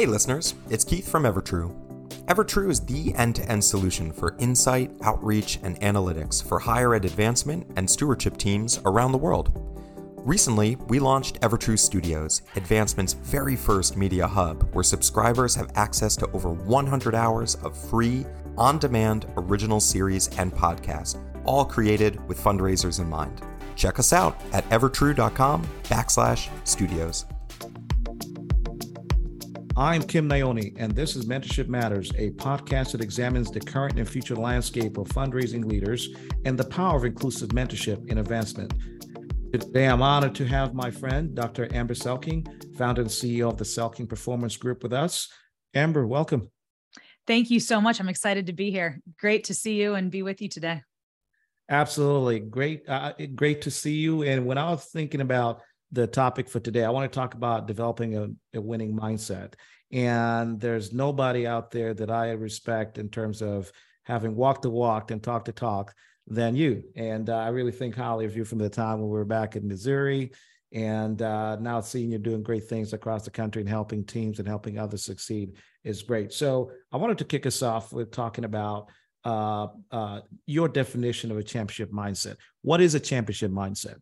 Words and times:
Hey 0.00 0.06
listeners, 0.06 0.54
it's 0.70 0.82
Keith 0.82 1.06
from 1.06 1.24
Evertrue. 1.24 1.76
Evertrue 2.24 2.70
is 2.70 2.80
the 2.80 3.14
end 3.16 3.36
to 3.36 3.46
end 3.50 3.62
solution 3.62 4.12
for 4.12 4.34
insight, 4.38 4.90
outreach, 5.02 5.58
and 5.62 5.78
analytics 5.82 6.42
for 6.42 6.58
higher 6.58 6.94
ed 6.94 7.04
advancement 7.04 7.70
and 7.76 7.90
stewardship 7.90 8.38
teams 8.38 8.80
around 8.86 9.12
the 9.12 9.18
world. 9.18 9.52
Recently, 10.24 10.76
we 10.88 11.00
launched 11.00 11.38
Evertrue 11.42 11.78
Studios, 11.78 12.40
Advancement's 12.56 13.12
very 13.12 13.56
first 13.56 13.98
media 13.98 14.26
hub, 14.26 14.74
where 14.74 14.82
subscribers 14.82 15.54
have 15.54 15.70
access 15.74 16.16
to 16.16 16.30
over 16.30 16.48
100 16.50 17.14
hours 17.14 17.56
of 17.56 17.76
free, 17.76 18.24
on 18.56 18.78
demand 18.78 19.26
original 19.36 19.80
series 19.80 20.28
and 20.38 20.50
podcasts, 20.50 21.22
all 21.44 21.66
created 21.66 22.26
with 22.26 22.42
fundraisers 22.42 23.00
in 23.00 23.06
mind. 23.10 23.42
Check 23.76 23.98
us 23.98 24.14
out 24.14 24.40
at 24.54 24.66
evertrue.com 24.70 25.62
backslash 25.90 26.48
studios. 26.66 27.26
I'm 29.76 30.02
Kim 30.02 30.28
Naioni, 30.28 30.74
and 30.78 30.92
this 30.96 31.14
is 31.14 31.26
Mentorship 31.26 31.68
Matters, 31.68 32.10
a 32.18 32.30
podcast 32.32 32.90
that 32.92 33.00
examines 33.00 33.52
the 33.52 33.60
current 33.60 33.98
and 33.98 34.08
future 34.08 34.34
landscape 34.34 34.98
of 34.98 35.06
fundraising 35.08 35.64
leaders 35.64 36.08
and 36.44 36.58
the 36.58 36.64
power 36.64 36.96
of 36.96 37.04
inclusive 37.04 37.50
mentorship 37.50 38.10
in 38.10 38.18
advancement. 38.18 38.74
Today, 39.52 39.86
I'm 39.86 40.02
honored 40.02 40.34
to 40.36 40.46
have 40.46 40.74
my 40.74 40.90
friend, 40.90 41.36
Dr. 41.36 41.68
Amber 41.72 41.94
Selking, 41.94 42.76
founder 42.76 43.02
and 43.02 43.10
CEO 43.10 43.48
of 43.48 43.58
the 43.58 43.64
Selking 43.64 44.08
Performance 44.08 44.56
Group, 44.56 44.82
with 44.82 44.92
us. 44.92 45.28
Amber, 45.72 46.04
welcome. 46.04 46.50
Thank 47.28 47.48
you 47.48 47.60
so 47.60 47.80
much. 47.80 48.00
I'm 48.00 48.08
excited 48.08 48.46
to 48.46 48.52
be 48.52 48.72
here. 48.72 49.00
Great 49.20 49.44
to 49.44 49.54
see 49.54 49.80
you 49.80 49.94
and 49.94 50.10
be 50.10 50.24
with 50.24 50.42
you 50.42 50.48
today. 50.48 50.82
Absolutely. 51.68 52.40
Great. 52.40 52.88
Uh, 52.88 53.12
great 53.36 53.62
to 53.62 53.70
see 53.70 53.94
you. 53.94 54.24
And 54.24 54.46
when 54.46 54.58
I 54.58 54.70
was 54.70 54.86
thinking 54.86 55.20
about 55.20 55.62
the 55.92 56.06
topic 56.06 56.48
for 56.48 56.60
today. 56.60 56.84
I 56.84 56.90
want 56.90 57.10
to 57.10 57.14
talk 57.14 57.34
about 57.34 57.66
developing 57.66 58.16
a, 58.16 58.28
a, 58.58 58.60
winning 58.60 58.96
mindset. 58.96 59.54
And 59.92 60.60
there's 60.60 60.92
nobody 60.92 61.46
out 61.46 61.70
there 61.70 61.94
that 61.94 62.10
I 62.10 62.30
respect 62.32 62.98
in 62.98 63.08
terms 63.08 63.42
of 63.42 63.72
having 64.04 64.36
walked 64.36 64.62
the 64.62 64.70
walk 64.70 65.10
and 65.10 65.22
talked 65.22 65.46
the 65.46 65.52
talk 65.52 65.94
than 66.26 66.54
you. 66.54 66.84
And 66.94 67.28
uh, 67.28 67.38
I 67.38 67.48
really 67.48 67.72
think 67.72 67.96
highly 67.96 68.24
of 68.24 68.36
you 68.36 68.44
from 68.44 68.58
the 68.58 68.68
time 68.68 69.00
when 69.00 69.08
we 69.08 69.18
were 69.18 69.24
back 69.24 69.56
in 69.56 69.66
Missouri. 69.66 70.30
And 70.72 71.20
uh, 71.20 71.56
now 71.56 71.80
seeing 71.80 72.12
you 72.12 72.18
doing 72.18 72.44
great 72.44 72.68
things 72.68 72.92
across 72.92 73.24
the 73.24 73.30
country 73.30 73.60
and 73.60 73.68
helping 73.68 74.04
teams 74.04 74.38
and 74.38 74.46
helping 74.46 74.78
others 74.78 75.04
succeed 75.04 75.56
is 75.82 76.02
great. 76.02 76.32
So 76.32 76.70
I 76.92 76.96
wanted 76.96 77.18
to 77.18 77.24
kick 77.24 77.46
us 77.46 77.62
off 77.62 77.92
with 77.92 78.12
talking 78.12 78.44
about 78.44 78.88
uh, 79.22 79.66
uh 79.90 80.20
your 80.46 80.66
definition 80.66 81.30
of 81.30 81.36
a 81.36 81.42
championship 81.42 81.92
mindset. 81.92 82.36
What 82.62 82.80
is 82.80 82.94
a 82.94 83.00
championship 83.00 83.50
mindset? 83.50 83.96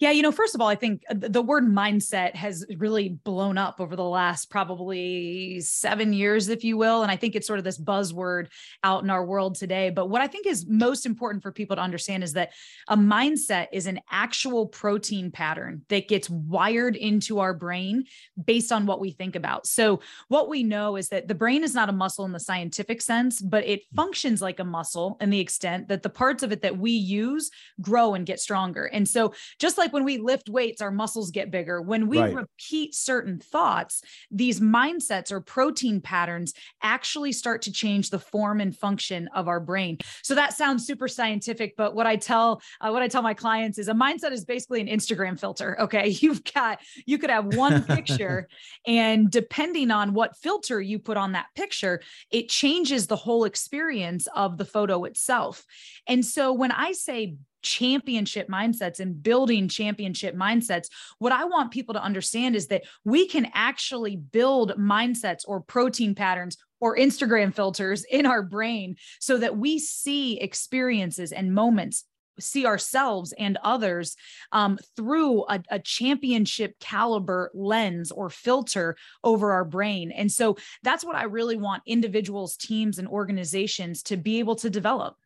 Yeah, 0.00 0.12
you 0.12 0.22
know, 0.22 0.30
first 0.30 0.54
of 0.54 0.60
all, 0.60 0.68
I 0.68 0.76
think 0.76 1.02
uh, 1.10 1.14
the 1.18 1.42
word 1.42 1.64
mindset 1.64 2.36
has 2.36 2.64
really 2.76 3.08
blown 3.08 3.58
up 3.58 3.80
over 3.80 3.96
the 3.96 4.04
last 4.04 4.48
probably 4.48 5.60
seven 5.60 6.12
years, 6.12 6.48
if 6.48 6.62
you 6.62 6.76
will. 6.76 7.02
And 7.02 7.10
I 7.10 7.16
think 7.16 7.34
it's 7.34 7.48
sort 7.48 7.58
of 7.58 7.64
this 7.64 7.80
buzzword 7.80 8.46
out 8.84 9.02
in 9.02 9.10
our 9.10 9.24
world 9.24 9.56
today. 9.56 9.90
But 9.90 10.06
what 10.06 10.22
I 10.22 10.28
think 10.28 10.46
is 10.46 10.66
most 10.68 11.04
important 11.04 11.42
for 11.42 11.50
people 11.50 11.74
to 11.74 11.82
understand 11.82 12.22
is 12.22 12.34
that 12.34 12.52
a 12.86 12.96
mindset 12.96 13.66
is 13.72 13.88
an 13.88 13.98
actual 14.08 14.66
protein 14.66 15.32
pattern 15.32 15.82
that 15.88 16.06
gets 16.06 16.30
wired 16.30 16.94
into 16.94 17.40
our 17.40 17.52
brain 17.52 18.04
based 18.44 18.70
on 18.70 18.86
what 18.86 19.00
we 19.00 19.10
think 19.10 19.34
about. 19.34 19.66
So, 19.66 20.00
what 20.28 20.48
we 20.48 20.62
know 20.62 20.94
is 20.94 21.08
that 21.08 21.26
the 21.26 21.34
brain 21.34 21.64
is 21.64 21.74
not 21.74 21.88
a 21.88 21.92
muscle 21.92 22.24
in 22.24 22.30
the 22.30 22.38
scientific 22.38 23.02
sense, 23.02 23.42
but 23.42 23.66
it 23.66 23.82
functions 23.96 24.40
like 24.40 24.60
a 24.60 24.64
muscle 24.64 25.16
in 25.20 25.30
the 25.30 25.40
extent 25.40 25.88
that 25.88 26.04
the 26.04 26.08
parts 26.08 26.44
of 26.44 26.52
it 26.52 26.62
that 26.62 26.78
we 26.78 26.92
use 26.92 27.50
grow 27.80 28.14
and 28.14 28.26
get 28.26 28.38
stronger. 28.38 28.84
And 28.84 29.08
so, 29.08 29.34
just 29.58 29.76
like 29.76 29.87
when 29.92 30.04
we 30.04 30.18
lift 30.18 30.48
weights, 30.48 30.80
our 30.80 30.90
muscles 30.90 31.30
get 31.30 31.50
bigger. 31.50 31.80
When 31.80 32.08
we 32.08 32.18
right. 32.18 32.34
repeat 32.34 32.94
certain 32.94 33.38
thoughts, 33.38 34.02
these 34.30 34.60
mindsets 34.60 35.30
or 35.30 35.40
protein 35.40 36.00
patterns 36.00 36.54
actually 36.82 37.32
start 37.32 37.62
to 37.62 37.72
change 37.72 38.10
the 38.10 38.18
form 38.18 38.60
and 38.60 38.76
function 38.76 39.28
of 39.34 39.48
our 39.48 39.60
brain. 39.60 39.98
So 40.22 40.34
that 40.34 40.54
sounds 40.54 40.86
super 40.86 41.08
scientific, 41.08 41.76
but 41.76 41.94
what 41.94 42.06
I 42.06 42.16
tell 42.16 42.60
uh, 42.80 42.90
what 42.90 43.02
I 43.02 43.08
tell 43.08 43.22
my 43.22 43.34
clients 43.34 43.78
is 43.78 43.88
a 43.88 43.92
mindset 43.94 44.32
is 44.32 44.44
basically 44.44 44.80
an 44.80 44.86
Instagram 44.86 45.38
filter. 45.38 45.80
Okay, 45.80 46.08
you've 46.20 46.44
got 46.44 46.80
you 47.06 47.18
could 47.18 47.30
have 47.30 47.54
one 47.54 47.82
picture, 47.96 48.48
and 48.86 49.30
depending 49.30 49.90
on 49.90 50.14
what 50.14 50.36
filter 50.36 50.80
you 50.80 50.98
put 50.98 51.16
on 51.16 51.32
that 51.32 51.46
picture, 51.54 52.00
it 52.30 52.48
changes 52.48 53.06
the 53.06 53.16
whole 53.16 53.44
experience 53.44 54.28
of 54.34 54.58
the 54.58 54.64
photo 54.64 55.04
itself. 55.04 55.64
And 56.06 56.24
so 56.24 56.52
when 56.52 56.72
I 56.72 56.92
say 56.92 57.36
championship 57.62 58.48
mindsets 58.48 59.00
and 59.00 59.22
building 59.22 59.68
championship 59.68 60.34
mindsets. 60.34 60.88
What 61.18 61.32
I 61.32 61.44
want 61.44 61.70
people 61.70 61.94
to 61.94 62.02
understand 62.02 62.56
is 62.56 62.68
that 62.68 62.84
we 63.04 63.26
can 63.26 63.48
actually 63.54 64.16
build 64.16 64.72
mindsets 64.78 65.42
or 65.46 65.60
protein 65.60 66.14
patterns 66.14 66.56
or 66.80 66.96
Instagram 66.96 67.54
filters 67.54 68.04
in 68.04 68.26
our 68.26 68.42
brain 68.42 68.96
so 69.20 69.36
that 69.38 69.56
we 69.56 69.78
see 69.78 70.38
experiences 70.38 71.32
and 71.32 71.54
moments 71.54 72.04
see 72.40 72.66
ourselves 72.66 73.32
and 73.38 73.58
others 73.64 74.16
um, 74.52 74.78
through 74.96 75.44
a, 75.48 75.60
a, 75.70 75.78
championship 75.78 76.78
caliber 76.78 77.50
lens 77.54 78.12
or 78.12 78.30
filter 78.30 78.96
over 79.24 79.52
our 79.52 79.64
brain. 79.64 80.12
And 80.12 80.30
so 80.30 80.56
that's 80.82 81.04
what 81.04 81.16
I 81.16 81.24
really 81.24 81.56
want 81.56 81.82
individuals, 81.86 82.56
teams, 82.56 82.98
and 82.98 83.08
organizations 83.08 84.02
to 84.04 84.16
be 84.16 84.38
able 84.38 84.56
to 84.56 84.70
develop. 84.70 85.16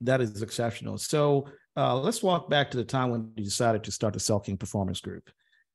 That 0.00 0.20
is 0.20 0.42
exceptional. 0.42 0.98
So 0.98 1.48
uh, 1.76 1.98
let's 1.98 2.22
walk 2.22 2.48
back 2.48 2.70
to 2.70 2.76
the 2.76 2.84
time 2.84 3.10
when 3.10 3.32
you 3.36 3.44
decided 3.44 3.84
to 3.84 3.92
start 3.92 4.14
the 4.14 4.20
Selking 4.20 4.58
Performance 4.58 5.00
Group. 5.00 5.30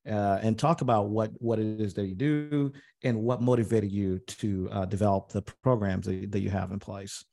Uh, 0.06 0.38
and 0.42 0.60
talk 0.60 0.82
about 0.82 1.08
what 1.08 1.32
what 1.40 1.60
it 1.60 1.80
is 1.80 1.94
that 1.94 2.08
you 2.08 2.14
do 2.14 2.74
and 3.04 3.24
what 3.24 3.42
motivated 3.42 3.90
you 3.90 4.20
to 4.20 4.68
uh, 4.70 4.84
develop 4.84 5.30
the 5.30 5.42
programs 5.64 6.06
that, 6.06 6.30
that 6.30 6.42
you 6.42 6.50
have 6.50 6.74
in 6.74 6.80
place. 6.80 7.24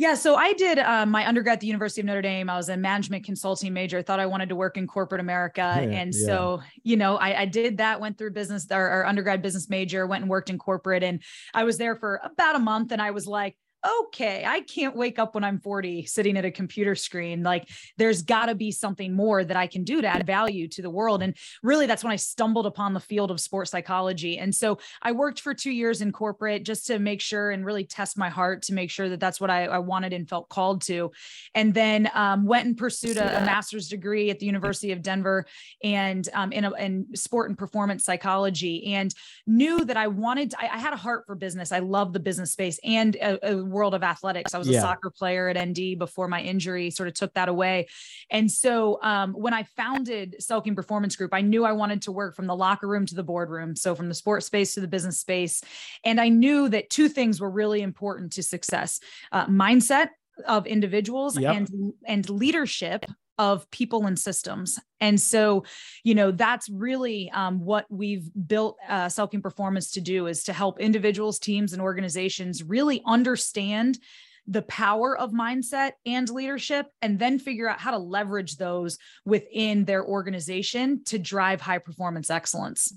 Yeah, 0.00 0.14
so 0.14 0.34
I 0.34 0.54
did 0.54 0.78
uh, 0.78 1.04
my 1.04 1.26
undergrad 1.28 1.54
at 1.54 1.60
the 1.60 1.66
University 1.66 2.00
of 2.00 2.06
Notre 2.06 2.22
Dame. 2.22 2.48
I 2.48 2.56
was 2.56 2.70
a 2.70 2.76
management 2.76 3.24
consulting 3.24 3.74
major. 3.74 3.98
I 3.98 4.02
thought 4.02 4.18
I 4.18 4.24
wanted 4.24 4.48
to 4.48 4.56
work 4.56 4.78
in 4.78 4.86
corporate 4.86 5.20
America, 5.20 5.60
yeah, 5.76 5.88
and 5.88 6.14
yeah. 6.14 6.26
so 6.26 6.62
you 6.82 6.96
know, 6.96 7.16
I, 7.16 7.42
I, 7.42 7.44
did 7.44 7.76
that. 7.78 8.00
Went 8.00 8.16
through 8.16 8.30
business, 8.30 8.70
our 8.70 9.04
undergrad 9.04 9.42
business 9.42 9.68
major. 9.68 10.06
Went 10.06 10.22
and 10.22 10.30
worked 10.30 10.48
in 10.48 10.58
corporate, 10.58 11.02
and 11.02 11.22
I 11.52 11.64
was 11.64 11.76
there 11.76 11.96
for 11.96 12.18
about 12.24 12.56
a 12.56 12.58
month. 12.58 12.92
And 12.92 13.02
I 13.02 13.10
was 13.10 13.26
like, 13.26 13.58
okay, 13.84 14.44
I 14.46 14.60
can't 14.60 14.96
wake 14.96 15.18
up 15.18 15.34
when 15.34 15.44
I'm 15.44 15.58
40 15.58 16.04
sitting 16.04 16.36
at 16.36 16.44
a 16.44 16.50
computer 16.50 16.94
screen. 16.94 17.42
Like 17.42 17.68
there's 17.96 18.22
got 18.22 18.46
to 18.46 18.54
be 18.54 18.72
something 18.72 19.14
more 19.14 19.42
that 19.44 19.56
I 19.56 19.66
can 19.66 19.84
do 19.84 20.02
to 20.02 20.06
add 20.06 20.26
value 20.26 20.68
to 20.68 20.82
the 20.82 20.90
world. 20.90 21.22
And 21.22 21.36
really, 21.62 21.86
that's 21.86 22.04
when 22.04 22.12
I 22.12 22.16
stumbled 22.16 22.66
upon 22.66 22.94
the 22.94 23.00
field 23.00 23.30
of 23.30 23.40
sports 23.40 23.70
psychology. 23.70 24.38
And 24.38 24.54
so 24.54 24.78
I 25.02 25.12
worked 25.12 25.40
for 25.40 25.54
two 25.54 25.70
years 25.70 26.02
in 26.02 26.12
corporate 26.12 26.64
just 26.64 26.86
to 26.88 26.98
make 26.98 27.20
sure 27.20 27.50
and 27.50 27.64
really 27.64 27.84
test 27.84 28.18
my 28.18 28.28
heart 28.28 28.62
to 28.62 28.74
make 28.74 28.90
sure 28.90 29.08
that 29.08 29.20
that's 29.20 29.40
what 29.40 29.50
I, 29.50 29.66
I 29.66 29.78
wanted 29.78 30.12
and 30.12 30.28
felt 30.28 30.48
called 30.48 30.82
to. 30.82 31.10
And 31.54 31.72
then 31.72 32.10
um, 32.14 32.44
went 32.44 32.66
and 32.66 32.76
pursued 32.76 33.16
a, 33.16 33.42
a, 33.42 33.44
master's 33.44 33.88
degree 33.88 34.30
at 34.30 34.38
the 34.38 34.46
University 34.46 34.92
of 34.92 35.02
Denver 35.02 35.46
and 35.82 36.28
um, 36.34 36.52
in, 36.52 36.64
a, 36.64 36.72
in 36.74 37.06
sport 37.16 37.48
and 37.48 37.58
performance 37.58 38.04
psychology 38.04 38.94
and 38.94 39.14
knew 39.46 39.84
that 39.84 39.96
I 39.96 40.08
wanted, 40.08 40.54
I, 40.58 40.68
I, 40.68 40.78
had 40.78 40.92
a 40.92 40.96
heart 40.96 41.24
for 41.26 41.34
business. 41.34 41.72
I 41.72 41.80
love 41.80 42.12
the 42.12 42.20
business 42.20 42.52
space 42.52 42.78
and 42.84 43.16
a, 43.16 43.52
a 43.52 43.64
world 43.70 43.94
of 43.94 44.02
athletics. 44.02 44.54
I 44.54 44.58
was 44.58 44.68
yeah. 44.68 44.78
a 44.78 44.80
soccer 44.82 45.10
player 45.10 45.48
at 45.48 45.68
ND 45.68 45.98
before 45.98 46.28
my 46.28 46.40
injury 46.42 46.90
sort 46.90 47.08
of 47.08 47.14
took 47.14 47.32
that 47.34 47.48
away. 47.48 47.88
And 48.30 48.50
so 48.50 48.98
um, 49.02 49.32
when 49.32 49.54
I 49.54 49.62
founded 49.62 50.36
Selking 50.40 50.76
Performance 50.76 51.16
Group, 51.16 51.34
I 51.34 51.40
knew 51.40 51.64
I 51.64 51.72
wanted 51.72 52.02
to 52.02 52.12
work 52.12 52.36
from 52.36 52.46
the 52.46 52.56
locker 52.56 52.86
room 52.86 53.06
to 53.06 53.14
the 53.14 53.22
boardroom. 53.22 53.76
So 53.76 53.94
from 53.94 54.08
the 54.08 54.14
sports 54.14 54.46
space 54.46 54.74
to 54.74 54.80
the 54.80 54.88
business 54.88 55.20
space. 55.20 55.62
And 56.04 56.20
I 56.20 56.28
knew 56.28 56.68
that 56.68 56.90
two 56.90 57.08
things 57.08 57.40
were 57.40 57.50
really 57.50 57.82
important 57.82 58.32
to 58.32 58.42
success 58.42 59.00
uh, 59.32 59.46
mindset 59.46 60.08
of 60.46 60.66
individuals 60.66 61.38
yep. 61.38 61.54
and 61.54 61.92
and 62.06 62.28
leadership 62.30 63.04
of 63.40 63.68
people 63.70 64.04
and 64.04 64.18
systems. 64.18 64.78
And 65.00 65.18
so, 65.18 65.64
you 66.04 66.14
know, 66.14 66.30
that's 66.30 66.68
really 66.68 67.30
um, 67.30 67.64
what 67.64 67.86
we've 67.88 68.28
built 68.46 68.76
uh, 68.86 69.06
Selking 69.06 69.42
Performance 69.42 69.92
to 69.92 70.02
do 70.02 70.26
is 70.26 70.44
to 70.44 70.52
help 70.52 70.78
individuals, 70.78 71.38
teams, 71.38 71.72
and 71.72 71.80
organizations 71.80 72.62
really 72.62 73.00
understand 73.06 73.98
the 74.46 74.60
power 74.60 75.16
of 75.16 75.30
mindset 75.30 75.92
and 76.04 76.28
leadership 76.28 76.86
and 77.00 77.18
then 77.18 77.38
figure 77.38 77.66
out 77.66 77.80
how 77.80 77.92
to 77.92 77.98
leverage 77.98 78.58
those 78.58 78.98
within 79.24 79.86
their 79.86 80.04
organization 80.04 81.02
to 81.04 81.18
drive 81.18 81.62
high 81.62 81.78
performance 81.78 82.28
excellence. 82.28 82.92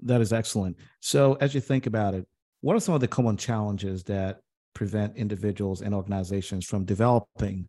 That 0.00 0.22
is 0.22 0.32
excellent. 0.32 0.78
So, 1.00 1.34
as 1.42 1.54
you 1.54 1.60
think 1.60 1.86
about 1.86 2.14
it, 2.14 2.26
what 2.62 2.74
are 2.74 2.80
some 2.80 2.94
of 2.94 3.02
the 3.02 3.08
common 3.08 3.36
challenges 3.36 4.02
that 4.04 4.40
prevent 4.72 5.14
individuals 5.14 5.82
and 5.82 5.94
organizations 5.94 6.64
from 6.64 6.86
developing 6.86 7.68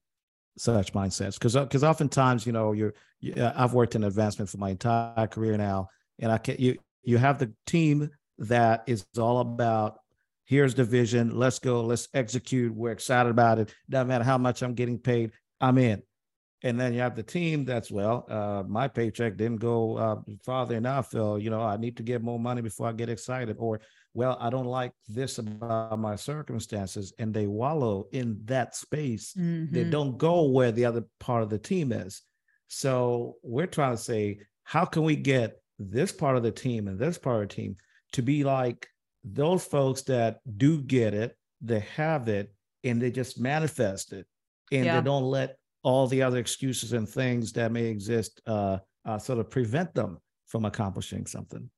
such 0.58 0.94
mindsets 0.94 1.36
because 1.36 1.56
because 1.56 1.84
uh, 1.84 1.90
oftentimes 1.90 2.46
you 2.46 2.52
know 2.52 2.72
you're 2.74 2.94
you, 3.20 3.34
uh, 3.34 3.54
I've 3.56 3.74
worked 3.74 3.96
in 3.96 4.04
advancement 4.04 4.50
for 4.50 4.58
my 4.58 4.70
entire 4.70 5.28
career 5.28 5.58
now 5.58 5.90
and 6.20 6.32
I 6.32 6.38
can 6.38 6.56
you 6.60 6.78
you 7.04 7.18
have 7.18 7.40
the 7.40 7.52
team 7.66 8.10
that 8.38 8.84
is 8.88 9.06
all 9.18 9.40
about 9.40 10.00
here's 10.46 10.76
the 10.76 10.84
vision 10.84 11.38
let's 11.38 11.60
go 11.60 11.82
let's 11.82 12.10
execute 12.14 12.74
we're 12.74 12.92
excited 12.92 13.30
about 13.30 13.60
it 13.60 13.74
doesn't 13.90 14.08
matter 14.08 14.24
how 14.24 14.38
much 14.38 14.62
I'm 14.62 14.74
getting 14.74 15.00
paid 15.00 15.32
I'm 15.62 15.78
in 15.78 16.04
And 16.64 16.80
then 16.80 16.94
you 16.94 17.00
have 17.00 17.16
the 17.16 17.24
team 17.24 17.66
that's 17.66 17.90
well, 17.90 18.26
uh, 18.30 18.64
my 18.68 18.88
paycheck 18.88 19.36
didn't 19.36 19.58
go 19.62 19.98
uh, 19.98 20.16
farther 20.46 20.76
enough. 20.76 21.10
So, 21.10 21.38
you 21.38 21.50
know, 21.50 21.62
I 21.62 21.78
need 21.78 21.98
to 21.98 22.04
get 22.04 22.22
more 22.22 22.40
money 22.40 22.62
before 22.62 22.88
I 22.88 22.92
get 22.94 23.10
excited. 23.10 23.56
Or, 23.60 23.82
well, 24.14 24.38
I 24.40 24.50
don't 24.50 24.66
like 24.66 24.92
this 25.08 25.38
about 25.38 25.98
my 26.00 26.16
circumstances. 26.16 27.14
And 27.18 27.34
they 27.34 27.48
wallow 27.48 28.08
in 28.12 28.40
that 28.46 28.76
space. 28.76 29.34
Mm-hmm. 29.38 29.74
They 29.74 29.84
don't 29.86 30.18
go 30.18 30.44
where 30.50 30.72
the 30.72 30.86
other 30.86 31.04
part 31.20 31.44
of 31.44 31.50
the 31.50 31.58
team 31.58 31.92
is. 31.92 32.22
So 32.68 33.36
we're 33.44 33.68
trying 33.68 33.96
to 33.96 34.02
say, 34.02 34.40
how 34.64 34.86
can 34.86 35.04
we 35.04 35.16
get 35.16 35.62
this 35.80 36.12
part 36.12 36.38
of 36.38 36.44
the 36.44 36.52
team 36.52 36.88
and 36.88 37.00
this 37.00 37.18
part 37.18 37.42
of 37.42 37.50
the 37.50 37.56
team 37.56 37.76
to 38.14 38.22
be 38.22 38.44
like 38.44 38.88
those 39.24 39.64
folks 39.64 40.02
that 40.04 40.40
do 40.58 40.82
get 40.82 41.14
it, 41.14 41.36
they 41.62 41.80
have 41.96 42.28
it, 42.28 42.54
and 42.84 43.02
they 43.02 43.12
just 43.12 43.40
manifest 43.40 44.14
it, 44.14 44.26
and 44.72 44.86
yeah. 44.86 45.00
they 45.00 45.06
don't 45.06 45.24
let 45.24 45.58
all 45.84 46.08
the 46.08 46.22
other 46.22 46.38
excuses 46.38 46.94
and 46.94 47.08
things 47.08 47.52
that 47.54 47.72
may 47.72 47.86
exist 47.86 48.42
uh, 48.48 48.78
uh, 49.06 49.18
sort 49.18 49.40
of 49.40 49.50
prevent 49.50 49.94
them 49.94 50.18
from 50.48 50.66
accomplishing 50.66 51.26
something. 51.26 51.70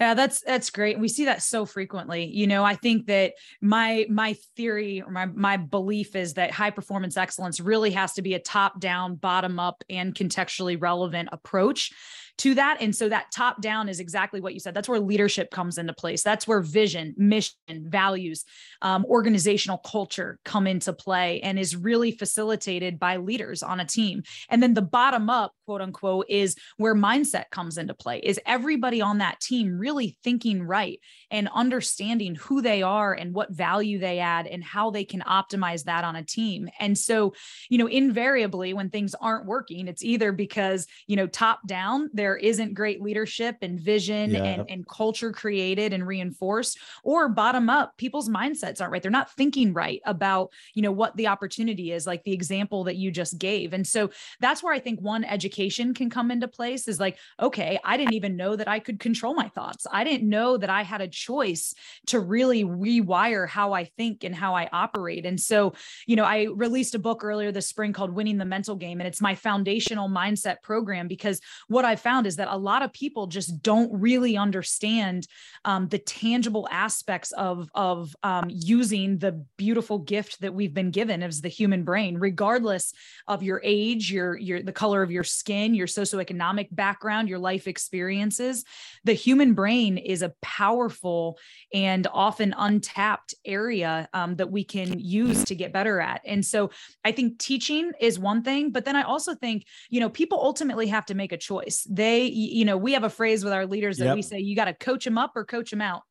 Yeah, 0.00 0.14
that's 0.14 0.40
that's 0.40 0.70
great. 0.70 0.98
We 0.98 1.08
see 1.08 1.24
that 1.24 1.42
so 1.42 1.66
frequently. 1.66 2.24
You 2.24 2.46
know, 2.46 2.64
I 2.64 2.74
think 2.74 3.06
that 3.06 3.34
my 3.60 4.06
my 4.08 4.36
theory 4.56 5.02
or 5.02 5.10
my 5.10 5.26
my 5.26 5.56
belief 5.56 6.14
is 6.14 6.34
that 6.34 6.50
high 6.50 6.70
performance 6.70 7.16
excellence 7.16 7.60
really 7.60 7.90
has 7.92 8.12
to 8.14 8.22
be 8.22 8.34
a 8.34 8.38
top 8.38 8.80
down, 8.80 9.16
bottom 9.16 9.58
up, 9.58 9.82
and 9.90 10.14
contextually 10.14 10.80
relevant 10.80 11.30
approach 11.32 11.92
to 12.38 12.54
that. 12.54 12.78
And 12.80 12.94
so 12.94 13.08
that 13.08 13.30
top 13.32 13.60
down 13.60 13.88
is 13.88 14.00
exactly 14.00 14.40
what 14.40 14.54
you 14.54 14.60
said. 14.60 14.74
That's 14.74 14.88
where 14.88 15.00
leadership 15.00 15.50
comes 15.50 15.76
into 15.76 15.92
place. 15.92 16.22
That's 16.22 16.46
where 16.46 16.60
vision, 16.60 17.14
mission, 17.16 17.56
values, 17.68 18.44
um, 18.82 19.04
organizational 19.06 19.78
culture 19.78 20.38
come 20.44 20.66
into 20.66 20.92
play 20.92 21.40
and 21.40 21.58
is 21.58 21.76
really 21.76 22.12
facilitated 22.12 22.98
by 22.98 23.16
leaders 23.16 23.62
on 23.62 23.80
a 23.80 23.84
team. 23.84 24.22
And 24.48 24.62
then 24.62 24.74
the 24.74 24.82
bottom 24.82 25.28
up, 25.28 25.52
quote 25.66 25.80
unquote, 25.80 26.26
is 26.28 26.56
where 26.76 26.94
mindset 26.94 27.50
comes 27.50 27.76
into 27.76 27.94
play. 27.94 28.20
Is 28.20 28.40
everybody 28.46 29.00
on 29.00 29.18
that 29.18 29.40
team 29.40 29.76
really 29.76 30.16
thinking 30.22 30.62
right 30.62 31.00
and 31.30 31.48
understanding 31.52 32.36
who 32.36 32.62
they 32.62 32.82
are 32.82 33.12
and 33.12 33.34
what 33.34 33.50
value 33.50 33.98
they 33.98 34.20
add 34.20 34.46
and 34.46 34.62
how 34.62 34.90
they 34.90 35.04
can 35.04 35.20
optimize 35.22 35.84
that 35.84 36.04
on 36.04 36.14
a 36.14 36.24
team? 36.24 36.68
And 36.78 36.96
so, 36.96 37.34
you 37.68 37.78
know, 37.78 37.88
invariably 37.88 38.74
when 38.74 38.90
things 38.90 39.14
aren't 39.20 39.46
working, 39.46 39.88
it's 39.88 40.04
either 40.04 40.30
because, 40.30 40.86
you 41.06 41.16
know, 41.16 41.26
top 41.26 41.66
down, 41.66 42.10
they're 42.12 42.27
there 42.28 42.36
isn't 42.36 42.74
great 42.74 43.00
leadership 43.00 43.56
and 43.62 43.80
vision 43.80 44.32
yeah. 44.32 44.44
and, 44.44 44.64
and 44.68 44.86
culture 44.86 45.32
created 45.32 45.94
and 45.94 46.06
reinforced 46.06 46.78
or 47.02 47.26
bottom 47.26 47.70
up 47.70 47.96
people's 47.96 48.28
mindsets 48.28 48.82
aren't 48.82 48.92
right. 48.92 49.00
They're 49.00 49.10
not 49.10 49.32
thinking 49.32 49.72
right 49.72 50.02
about 50.04 50.52
you 50.74 50.82
know 50.82 50.92
what 50.92 51.16
the 51.16 51.28
opportunity 51.28 51.90
is 51.90 52.06
like 52.06 52.22
the 52.24 52.34
example 52.34 52.84
that 52.84 52.96
you 52.96 53.10
just 53.10 53.38
gave. 53.38 53.72
And 53.72 53.86
so 53.86 54.10
that's 54.40 54.62
where 54.62 54.74
i 54.74 54.78
think 54.78 55.00
one 55.00 55.24
education 55.24 55.94
can 55.94 56.10
come 56.10 56.30
into 56.30 56.48
place 56.48 56.86
is 56.86 57.00
like 57.00 57.16
okay 57.40 57.78
i 57.82 57.96
didn't 57.96 58.12
even 58.12 58.36
know 58.36 58.56
that 58.56 58.68
i 58.68 58.78
could 58.78 59.00
control 59.00 59.32
my 59.32 59.48
thoughts. 59.48 59.86
I 59.90 60.04
didn't 60.04 60.28
know 60.28 60.58
that 60.58 60.68
i 60.68 60.82
had 60.82 61.00
a 61.00 61.08
choice 61.08 61.74
to 62.08 62.20
really 62.20 62.64
rewire 62.64 63.48
how 63.48 63.72
i 63.72 63.84
think 63.84 64.24
and 64.24 64.34
how 64.34 64.54
i 64.54 64.68
operate. 64.70 65.24
And 65.24 65.40
so 65.40 65.72
you 66.06 66.16
know 66.16 66.24
i 66.24 66.48
released 66.54 66.94
a 66.94 66.98
book 66.98 67.24
earlier 67.24 67.50
this 67.52 67.68
spring 67.68 67.94
called 67.94 68.10
winning 68.10 68.36
the 68.36 68.44
mental 68.44 68.76
game 68.76 69.00
and 69.00 69.08
it's 69.08 69.22
my 69.22 69.34
foundational 69.34 70.10
mindset 70.10 70.60
program 70.62 71.08
because 71.08 71.40
what 71.68 71.86
i 71.86 71.96
found 71.96 72.17
found 72.18 72.26
is 72.26 72.36
that 72.36 72.48
a 72.48 72.56
lot 72.56 72.82
of 72.82 72.92
people 72.92 73.26
just 73.26 73.62
don't 73.62 73.90
really 73.92 74.36
understand 74.36 75.26
um, 75.64 75.88
the 75.88 75.98
tangible 75.98 76.68
aspects 76.70 77.32
of 77.32 77.68
of 77.74 78.14
um, 78.22 78.46
using 78.48 79.18
the 79.18 79.32
beautiful 79.56 79.98
gift 79.98 80.40
that 80.40 80.54
we've 80.54 80.74
been 80.74 80.90
given 80.90 81.22
as 81.22 81.40
the 81.40 81.48
human 81.48 81.84
brain, 81.84 82.18
regardless 82.18 82.92
of 83.26 83.42
your 83.42 83.60
age, 83.64 84.10
your 84.10 84.36
your 84.36 84.62
the 84.62 84.72
color 84.72 85.02
of 85.02 85.10
your 85.10 85.24
skin, 85.24 85.74
your 85.74 85.86
socioeconomic 85.86 86.68
background, 86.72 87.28
your 87.28 87.38
life 87.38 87.66
experiences. 87.68 88.64
The 89.04 89.12
human 89.12 89.54
brain 89.54 89.98
is 89.98 90.22
a 90.22 90.32
powerful 90.42 91.38
and 91.72 92.06
often 92.12 92.54
untapped 92.56 93.34
area 93.44 94.08
um, 94.12 94.36
that 94.36 94.50
we 94.50 94.64
can 94.64 94.98
use 94.98 95.44
to 95.44 95.54
get 95.54 95.72
better 95.72 96.00
at. 96.00 96.20
And 96.24 96.44
so, 96.44 96.70
I 97.04 97.12
think 97.12 97.38
teaching 97.38 97.92
is 98.00 98.18
one 98.18 98.42
thing, 98.42 98.72
but 98.72 98.84
then 98.84 98.96
I 98.96 99.02
also 99.02 99.34
think 99.34 99.64
you 99.88 100.00
know 100.00 100.10
people 100.10 100.40
ultimately 100.42 100.88
have 100.88 101.06
to 101.06 101.14
make 101.14 101.32
a 101.32 101.36
choice. 101.36 101.86
They 101.88 102.07
they 102.08 102.24
you 102.24 102.64
know 102.64 102.76
we 102.76 102.92
have 102.92 103.04
a 103.04 103.10
phrase 103.10 103.44
with 103.44 103.52
our 103.52 103.66
leaders 103.66 103.98
that 103.98 104.06
yep. 104.06 104.14
we 104.14 104.22
say 104.22 104.38
you 104.38 104.56
got 104.56 104.66
to 104.66 104.74
coach 104.74 105.04
them 105.04 105.18
up 105.18 105.32
or 105.36 105.44
coach 105.44 105.70
them 105.70 105.80
out. 105.80 106.02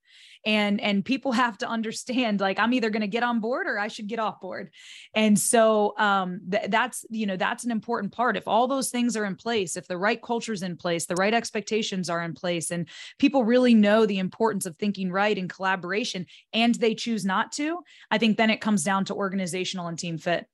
And 0.46 0.80
and 0.80 1.04
people 1.04 1.32
have 1.44 1.58
to 1.60 1.68
understand 1.68 2.40
like 2.40 2.60
i'm 2.60 2.74
either 2.74 2.90
going 2.90 3.02
to 3.02 3.08
get 3.08 3.24
on 3.24 3.40
board 3.40 3.68
or 3.68 3.80
i 3.80 3.88
should 3.88 4.08
get 4.08 4.20
off 4.20 4.40
board. 4.40 4.70
And 5.14 5.38
so 5.38 5.98
um 5.98 6.42
th- 6.50 6.70
that's 6.70 7.06
you 7.10 7.26
know 7.26 7.38
that's 7.38 7.64
an 7.64 7.72
important 7.72 8.14
part. 8.14 8.38
If 8.38 8.48
all 8.48 8.68
those 8.68 8.90
things 8.90 9.18
are 9.18 9.26
in 9.26 9.36
place 9.36 9.76
if 9.76 9.88
the 9.88 9.98
right 9.98 10.22
culture's 10.22 10.64
in 10.64 10.78
place 10.78 11.06
the 11.06 11.16
right 11.16 11.34
expectations 11.34 12.10
are 12.10 12.24
in 12.24 12.34
place 12.34 12.72
and 12.72 12.88
people 13.18 13.44
really 13.44 13.74
know 13.74 14.06
the 14.06 14.20
importance 14.20 14.66
of 14.66 14.78
thinking 14.78 15.12
right 15.12 15.38
and 15.38 15.50
collaboration 15.50 16.26
and 16.54 16.76
they 16.76 16.94
choose 16.94 17.26
not 17.26 17.52
to 17.54 17.80
i 18.12 18.18
think 18.18 18.38
then 18.38 18.50
it 18.50 18.62
comes 18.62 18.84
down 18.84 19.06
to 19.06 19.16
organizational 19.16 19.88
and 19.88 20.00
team 20.00 20.18
fit 20.18 20.46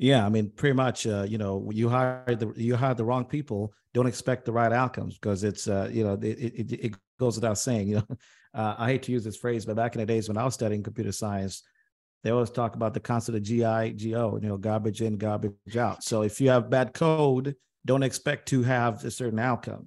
yeah, 0.00 0.24
I 0.24 0.30
mean, 0.30 0.50
pretty 0.56 0.72
much. 0.72 1.06
Uh, 1.06 1.26
you 1.28 1.36
know, 1.36 1.70
you 1.70 1.90
hire 1.90 2.24
the 2.26 2.54
you 2.56 2.74
hire 2.74 2.94
the 2.94 3.04
wrong 3.04 3.26
people. 3.26 3.74
Don't 3.92 4.06
expect 4.06 4.46
the 4.46 4.52
right 4.52 4.72
outcomes 4.72 5.18
because 5.18 5.44
it's 5.44 5.68
uh, 5.68 5.90
you 5.92 6.02
know 6.02 6.14
it, 6.14 6.24
it, 6.24 6.72
it 6.72 6.94
goes 7.18 7.34
without 7.36 7.58
saying. 7.58 7.88
You 7.88 7.96
know, 7.96 8.06
uh, 8.54 8.76
I 8.78 8.88
hate 8.88 9.02
to 9.04 9.12
use 9.12 9.24
this 9.24 9.36
phrase, 9.36 9.66
but 9.66 9.76
back 9.76 9.94
in 9.94 10.00
the 10.00 10.06
days 10.06 10.26
when 10.26 10.38
I 10.38 10.44
was 10.44 10.54
studying 10.54 10.82
computer 10.82 11.12
science, 11.12 11.62
they 12.24 12.30
always 12.30 12.48
talk 12.48 12.76
about 12.76 12.94
the 12.94 13.00
concept 13.00 13.36
of 13.36 13.44
GIGO. 13.44 14.42
You 14.42 14.48
know, 14.48 14.56
garbage 14.56 15.02
in, 15.02 15.18
garbage 15.18 15.76
out. 15.76 16.02
So 16.02 16.22
if 16.22 16.40
you 16.40 16.48
have 16.48 16.70
bad 16.70 16.94
code, 16.94 17.54
don't 17.84 18.02
expect 18.02 18.48
to 18.48 18.62
have 18.62 19.04
a 19.04 19.10
certain 19.10 19.38
outcome. 19.38 19.86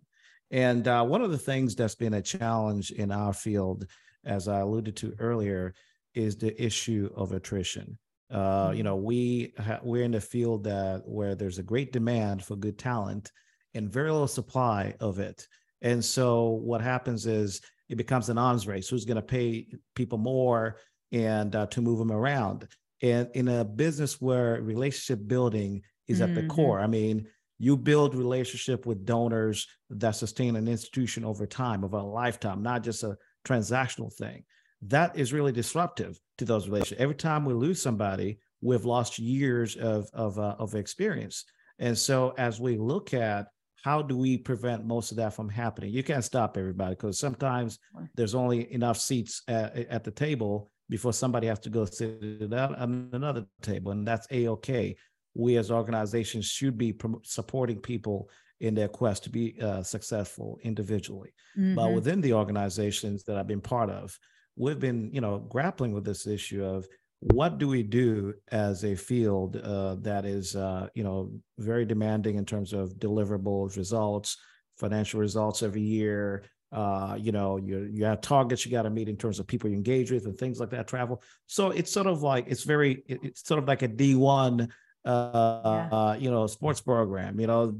And 0.51 0.87
uh, 0.87 1.03
one 1.05 1.23
of 1.23 1.31
the 1.31 1.39
things 1.39 1.75
that's 1.75 1.95
been 1.95 2.13
a 2.13 2.21
challenge 2.21 2.91
in 2.91 3.11
our 3.11 3.33
field, 3.33 3.87
as 4.23 4.47
I 4.47 4.59
alluded 4.59 4.95
to 4.97 5.15
earlier, 5.17 5.73
is 6.13 6.37
the 6.37 6.63
issue 6.63 7.09
of 7.15 7.31
attrition. 7.31 7.97
Uh, 8.33 8.71
you 8.71 8.77
mm-hmm. 8.77 8.83
know, 8.85 8.95
we 8.95 9.53
ha- 9.59 9.79
we're 9.83 10.03
in 10.03 10.15
a 10.15 10.21
field 10.21 10.63
that 10.63 11.03
where 11.05 11.35
there's 11.35 11.59
a 11.59 11.63
great 11.63 11.93
demand 11.93 12.43
for 12.43 12.55
good 12.55 12.79
talent 12.79 13.31
and 13.75 13.91
very 13.91 14.11
little 14.11 14.27
supply 14.27 14.95
of 14.99 15.19
it. 15.19 15.47
And 15.81 16.03
so 16.03 16.49
what 16.49 16.81
happens 16.81 17.27
is 17.27 17.61
it 17.89 17.95
becomes 17.95 18.29
an 18.29 18.39
arms 18.39 18.65
race. 18.65 18.89
Who's 18.89 19.05
going 19.05 19.17
to 19.17 19.21
pay 19.21 19.67
people 19.95 20.17
more 20.17 20.77
and 21.11 21.55
uh, 21.55 21.67
to 21.67 21.81
move 21.81 21.99
them 21.99 22.11
around? 22.11 22.67
And 23.03 23.29
in 23.35 23.49
a 23.49 23.63
business 23.63 24.19
where 24.19 24.59
relationship 24.61 25.27
building 25.27 25.83
is 26.07 26.19
mm-hmm. 26.19 26.29
at 26.29 26.35
the 26.35 26.41
mm-hmm. 26.41 26.49
core, 26.49 26.79
I 26.79 26.87
mean, 26.87 27.27
you 27.59 27.77
build 27.77 28.15
relationship 28.15 28.87
with 28.87 29.05
donors 29.05 29.67
that 29.91 30.15
sustain 30.15 30.55
an 30.55 30.67
institution 30.67 31.23
over 31.23 31.45
time, 31.45 31.83
over 31.83 31.97
a 31.97 32.03
lifetime, 32.03 32.63
not 32.63 32.83
just 32.83 33.03
a 33.03 33.15
transactional 33.45 34.11
thing 34.11 34.43
that 34.87 35.17
is 35.17 35.33
really 35.33 35.51
disruptive 35.51 36.19
to 36.37 36.45
those 36.45 36.67
relationships. 36.67 37.01
Every 37.01 37.15
time 37.15 37.45
we 37.45 37.53
lose 37.53 37.81
somebody, 37.81 38.39
we've 38.61 38.85
lost 38.85 39.19
years 39.19 39.75
of 39.75 40.09
of 40.13 40.39
uh, 40.39 40.55
of 40.59 40.75
experience. 40.75 41.45
And 41.79 41.97
so, 41.97 42.33
as 42.37 42.59
we 42.59 42.77
look 42.77 43.13
at 43.13 43.47
how 43.83 44.01
do 44.01 44.17
we 44.17 44.37
prevent 44.37 44.85
most 44.85 45.11
of 45.11 45.17
that 45.17 45.33
from 45.33 45.49
happening, 45.49 45.91
you 45.91 46.03
can't 46.03 46.23
stop 46.23 46.57
everybody 46.57 46.95
because 46.95 47.19
sometimes 47.19 47.79
there's 48.15 48.35
only 48.35 48.71
enough 48.73 48.97
seats 48.97 49.41
at, 49.47 49.75
at 49.75 50.03
the 50.03 50.11
table 50.11 50.71
before 50.89 51.11
somebody 51.11 51.47
has 51.47 51.59
to 51.59 51.69
go 51.69 51.83
sit 51.85 52.21
at 52.23 52.79
another 52.79 53.45
table, 53.61 53.91
and 53.91 54.07
that's 54.07 54.27
a 54.31 54.47
okay. 54.49 54.95
We 55.35 55.57
as 55.57 55.71
organizations 55.71 56.45
should 56.45 56.77
be 56.77 56.95
supporting 57.23 57.79
people 57.79 58.29
in 58.59 58.75
their 58.75 58.87
quest 58.87 59.23
to 59.23 59.29
be 59.29 59.59
uh, 59.59 59.81
successful 59.81 60.59
individually. 60.61 61.33
Mm-hmm. 61.57 61.75
But 61.75 61.91
within 61.93 62.21
the 62.21 62.33
organizations 62.33 63.23
that 63.23 63.37
I've 63.37 63.47
been 63.47 63.59
part 63.59 63.89
of, 63.89 64.17
we've 64.55 64.79
been, 64.79 65.09
you 65.13 65.21
know, 65.21 65.39
grappling 65.39 65.93
with 65.93 66.05
this 66.05 66.27
issue 66.27 66.63
of 66.63 66.87
what 67.19 67.57
do 67.57 67.67
we 67.67 67.83
do 67.83 68.33
as 68.51 68.83
a 68.83 68.95
field 68.95 69.55
uh, 69.57 69.95
that 70.01 70.25
is, 70.25 70.55
uh, 70.55 70.87
you 70.93 71.03
know, 71.03 71.31
very 71.57 71.85
demanding 71.85 72.35
in 72.35 72.45
terms 72.45 72.73
of 72.73 72.93
deliverables, 72.95 73.77
results, 73.77 74.37
financial 74.77 75.19
results 75.19 75.63
every 75.63 75.81
year. 75.81 76.43
Uh, 76.71 77.15
you 77.19 77.31
know, 77.31 77.57
you 77.57 77.87
you 77.91 78.03
have 78.03 78.19
targets 78.19 78.65
you 78.65 78.71
got 78.71 78.81
to 78.81 78.89
meet 78.89 79.07
in 79.07 79.15
terms 79.15 79.39
of 79.39 79.45
people 79.45 79.69
you 79.69 79.75
engage 79.75 80.11
with 80.11 80.25
and 80.25 80.37
things 80.37 80.59
like 80.59 80.71
that. 80.71 80.87
Travel. 80.87 81.21
So 81.45 81.69
it's 81.69 81.91
sort 81.91 82.07
of 82.07 82.23
like 82.23 82.45
it's 82.47 82.63
very 82.63 83.03
it's 83.07 83.47
sort 83.47 83.59
of 83.59 83.67
like 83.67 83.83
a 83.83 83.87
D 83.87 84.15
one, 84.15 84.69
uh, 85.05 85.61
yeah. 85.63 85.89
uh, 85.91 86.17
you 86.19 86.31
know, 86.31 86.47
sports 86.47 86.81
program. 86.81 87.39
You 87.39 87.47
know, 87.47 87.75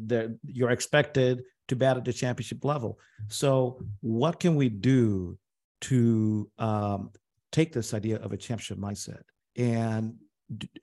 you're 0.46 0.70
expected 0.70 1.44
to 1.70 1.75
bat 1.75 1.98
at 1.98 2.06
the 2.06 2.13
championship 2.13 2.63
level. 2.63 3.00
So 3.30 3.82
what 4.01 4.39
can 4.39 4.56
we 4.56 4.70
do 4.70 5.39
to 5.84 6.50
um, 6.58 7.12
take 7.52 7.74
this 7.74 7.94
idea 7.94 8.18
of 8.18 8.32
a 8.32 8.38
championship 8.38 8.78
mindset 8.78 9.22
and 9.56 10.16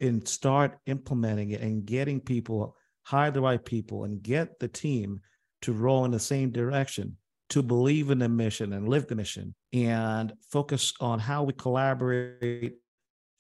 and 0.00 0.26
start 0.26 0.78
implementing 0.86 1.50
it 1.50 1.60
and 1.60 1.84
getting 1.84 2.20
people 2.20 2.76
hire 3.02 3.30
the 3.30 3.40
right 3.40 3.64
people 3.64 4.04
and 4.04 4.22
get 4.22 4.58
the 4.58 4.68
team 4.68 5.20
to 5.62 5.72
roll 5.72 6.04
in 6.04 6.10
the 6.10 6.18
same 6.18 6.50
direction 6.50 7.16
to 7.50 7.62
believe 7.62 8.10
in 8.10 8.18
the 8.18 8.28
mission 8.28 8.72
and 8.72 8.88
live 8.88 9.06
the 9.06 9.14
mission 9.14 9.54
and 9.72 10.32
focus 10.50 10.92
on 11.00 11.18
how 11.18 11.42
we 11.42 11.52
collaborate 11.52 12.76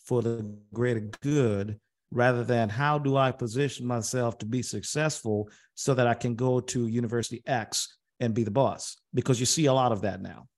for 0.04 0.22
the 0.22 0.44
greater 0.72 1.08
good 1.22 1.78
rather 2.10 2.42
than 2.42 2.68
how 2.68 2.98
do 2.98 3.16
I 3.16 3.32
position 3.32 3.86
myself 3.86 4.38
to 4.38 4.46
be 4.46 4.62
successful 4.62 5.48
so 5.74 5.94
that 5.94 6.06
I 6.06 6.14
can 6.14 6.34
go 6.34 6.60
to 6.60 6.88
University 6.88 7.42
X 7.46 7.96
and 8.18 8.34
be 8.34 8.42
the 8.42 8.50
boss? 8.50 8.96
Because 9.14 9.38
you 9.38 9.46
see 9.46 9.66
a 9.66 9.72
lot 9.72 9.92
of 9.92 10.02
that 10.02 10.20
now. 10.20 10.48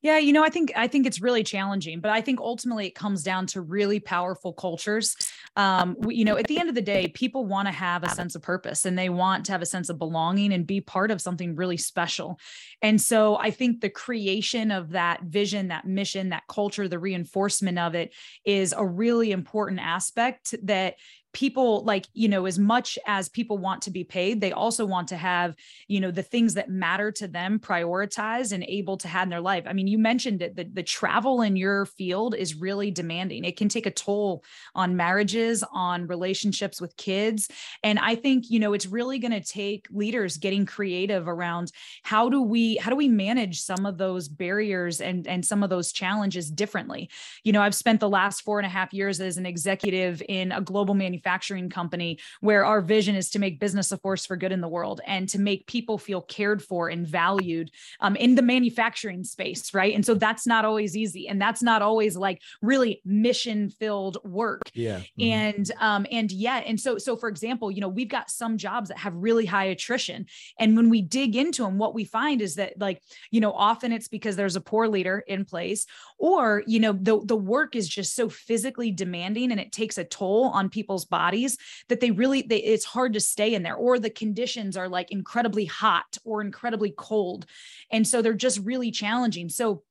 Yeah, 0.00 0.18
you 0.18 0.32
know, 0.32 0.44
I 0.44 0.48
think 0.48 0.72
I 0.76 0.86
think 0.86 1.06
it's 1.06 1.20
really 1.20 1.42
challenging, 1.42 2.00
but 2.00 2.12
I 2.12 2.20
think 2.20 2.40
ultimately 2.40 2.86
it 2.86 2.94
comes 2.94 3.24
down 3.24 3.46
to 3.48 3.60
really 3.60 3.98
powerful 3.98 4.52
cultures. 4.52 5.16
Um, 5.56 5.96
we, 5.98 6.14
you 6.14 6.24
know, 6.24 6.36
at 6.36 6.46
the 6.46 6.60
end 6.60 6.68
of 6.68 6.76
the 6.76 6.82
day, 6.82 7.08
people 7.08 7.44
want 7.44 7.66
to 7.66 7.72
have 7.72 8.04
a 8.04 8.08
sense 8.10 8.36
of 8.36 8.42
purpose 8.42 8.84
and 8.84 8.96
they 8.96 9.08
want 9.08 9.46
to 9.46 9.52
have 9.52 9.62
a 9.62 9.66
sense 9.66 9.88
of 9.88 9.98
belonging 9.98 10.52
and 10.52 10.64
be 10.66 10.80
part 10.80 11.10
of 11.10 11.20
something 11.20 11.56
really 11.56 11.76
special. 11.76 12.38
And 12.80 13.00
so 13.00 13.36
I 13.38 13.50
think 13.50 13.80
the 13.80 13.90
creation 13.90 14.70
of 14.70 14.90
that 14.90 15.22
vision, 15.24 15.68
that 15.68 15.84
mission, 15.84 16.28
that 16.28 16.44
culture, 16.48 16.86
the 16.86 17.00
reinforcement 17.00 17.78
of 17.78 17.96
it 17.96 18.14
is 18.44 18.72
a 18.76 18.86
really 18.86 19.32
important 19.32 19.80
aspect 19.80 20.54
that 20.62 20.94
people 21.32 21.84
like 21.84 22.06
you 22.14 22.28
know 22.28 22.46
as 22.46 22.58
much 22.58 22.98
as 23.06 23.28
people 23.28 23.58
want 23.58 23.82
to 23.82 23.90
be 23.90 24.02
paid 24.02 24.40
they 24.40 24.52
also 24.52 24.86
want 24.86 25.08
to 25.08 25.16
have 25.16 25.54
you 25.86 26.00
know 26.00 26.10
the 26.10 26.22
things 26.22 26.54
that 26.54 26.70
matter 26.70 27.12
to 27.12 27.28
them 27.28 27.58
prioritized 27.58 28.52
and 28.52 28.64
able 28.64 28.96
to 28.96 29.08
have 29.08 29.24
in 29.24 29.30
their 29.30 29.40
life. 29.40 29.64
I 29.66 29.74
mean 29.74 29.86
you 29.86 29.98
mentioned 29.98 30.40
it 30.40 30.56
the, 30.56 30.64
the 30.64 30.82
travel 30.82 31.42
in 31.42 31.56
your 31.56 31.84
field 31.84 32.34
is 32.34 32.54
really 32.54 32.90
demanding. 32.90 33.44
It 33.44 33.58
can 33.58 33.68
take 33.68 33.84
a 33.84 33.90
toll 33.90 34.42
on 34.74 34.96
marriages 34.96 35.62
on 35.72 36.06
relationships 36.06 36.80
with 36.80 36.96
kids. 36.96 37.48
And 37.82 37.98
i 37.98 38.14
think 38.14 38.46
you 38.48 38.58
know 38.58 38.72
it's 38.72 38.86
really 38.86 39.18
going 39.18 39.32
to 39.32 39.40
take 39.40 39.86
leaders 39.90 40.38
getting 40.38 40.64
creative 40.64 41.28
around 41.28 41.72
how 42.02 42.30
do 42.30 42.40
we 42.40 42.76
how 42.76 42.90
do 42.90 42.96
we 42.96 43.08
manage 43.08 43.60
some 43.60 43.84
of 43.84 43.98
those 43.98 44.28
barriers 44.28 45.00
and 45.00 45.26
and 45.26 45.44
some 45.44 45.62
of 45.62 45.68
those 45.68 45.92
challenges 45.92 46.50
differently? 46.50 47.10
You 47.44 47.52
know 47.52 47.60
i've 47.60 47.74
spent 47.74 48.00
the 48.00 48.08
last 48.08 48.40
four 48.42 48.58
and 48.58 48.66
a 48.66 48.70
half 48.70 48.94
years 48.94 49.20
as 49.20 49.36
an 49.36 49.44
executive 49.44 50.22
in 50.26 50.52
a 50.52 50.62
global 50.62 50.94
manufacturing 50.94 51.17
manufacturing 51.18 51.68
company 51.68 52.18
where 52.40 52.64
our 52.64 52.80
vision 52.80 53.16
is 53.16 53.30
to 53.30 53.38
make 53.38 53.58
business 53.60 53.90
a 53.92 53.98
force 53.98 54.24
for 54.24 54.36
good 54.36 54.52
in 54.52 54.60
the 54.60 54.68
world 54.68 55.00
and 55.06 55.28
to 55.28 55.38
make 55.38 55.66
people 55.66 55.98
feel 55.98 56.22
cared 56.22 56.62
for 56.62 56.88
and 56.88 57.06
valued 57.06 57.70
um, 58.00 58.14
in 58.16 58.34
the 58.34 58.42
manufacturing 58.42 59.24
space, 59.24 59.74
right? 59.74 59.94
And 59.94 60.04
so 60.04 60.14
that's 60.14 60.46
not 60.46 60.64
always 60.64 60.96
easy, 60.96 61.28
and 61.28 61.40
that's 61.40 61.62
not 61.62 61.82
always 61.82 62.16
like 62.16 62.40
really 62.62 63.02
mission 63.04 63.70
filled 63.70 64.18
work. 64.24 64.62
Yeah. 64.74 65.00
Mm-hmm. 65.18 65.22
And 65.22 65.72
um, 65.80 66.06
and 66.10 66.30
yet, 66.30 66.64
and 66.66 66.78
so 66.78 66.98
so 66.98 67.16
for 67.16 67.28
example, 67.28 67.70
you 67.70 67.80
know, 67.80 67.88
we've 67.88 68.08
got 68.08 68.30
some 68.30 68.56
jobs 68.56 68.88
that 68.88 68.98
have 68.98 69.14
really 69.14 69.46
high 69.46 69.64
attrition, 69.64 70.26
and 70.58 70.76
when 70.76 70.88
we 70.88 71.02
dig 71.02 71.34
into 71.34 71.62
them, 71.64 71.78
what 71.78 71.94
we 71.94 72.04
find 72.04 72.40
is 72.40 72.54
that 72.56 72.74
like 72.78 73.02
you 73.30 73.40
know, 73.40 73.52
often 73.52 73.92
it's 73.92 74.08
because 74.08 74.36
there's 74.36 74.56
a 74.56 74.60
poor 74.60 74.88
leader 74.88 75.24
in 75.26 75.44
place, 75.44 75.86
or 76.18 76.62
you 76.66 76.78
know, 76.80 76.92
the 76.92 77.20
the 77.24 77.36
work 77.36 77.74
is 77.74 77.88
just 77.88 78.14
so 78.14 78.28
physically 78.28 78.90
demanding 78.90 79.50
and 79.50 79.60
it 79.60 79.72
takes 79.72 79.98
a 79.98 80.04
toll 80.04 80.46
on 80.46 80.68
people's 80.68 81.07
bodies 81.10 81.58
that 81.88 82.00
they 82.00 82.10
really 82.10 82.42
they, 82.42 82.58
it's 82.58 82.84
hard 82.84 83.12
to 83.14 83.20
stay 83.20 83.54
in 83.54 83.62
there 83.62 83.76
or 83.76 83.98
the 83.98 84.10
conditions 84.10 84.76
are 84.76 84.88
like 84.88 85.10
incredibly 85.10 85.64
hot 85.64 86.18
or 86.24 86.40
incredibly 86.40 86.92
cold. 86.96 87.46
And 87.90 88.06
so 88.06 88.22
they're 88.22 88.34
just 88.34 88.60
really 88.60 88.90
challenging. 88.90 89.48
So 89.48 89.82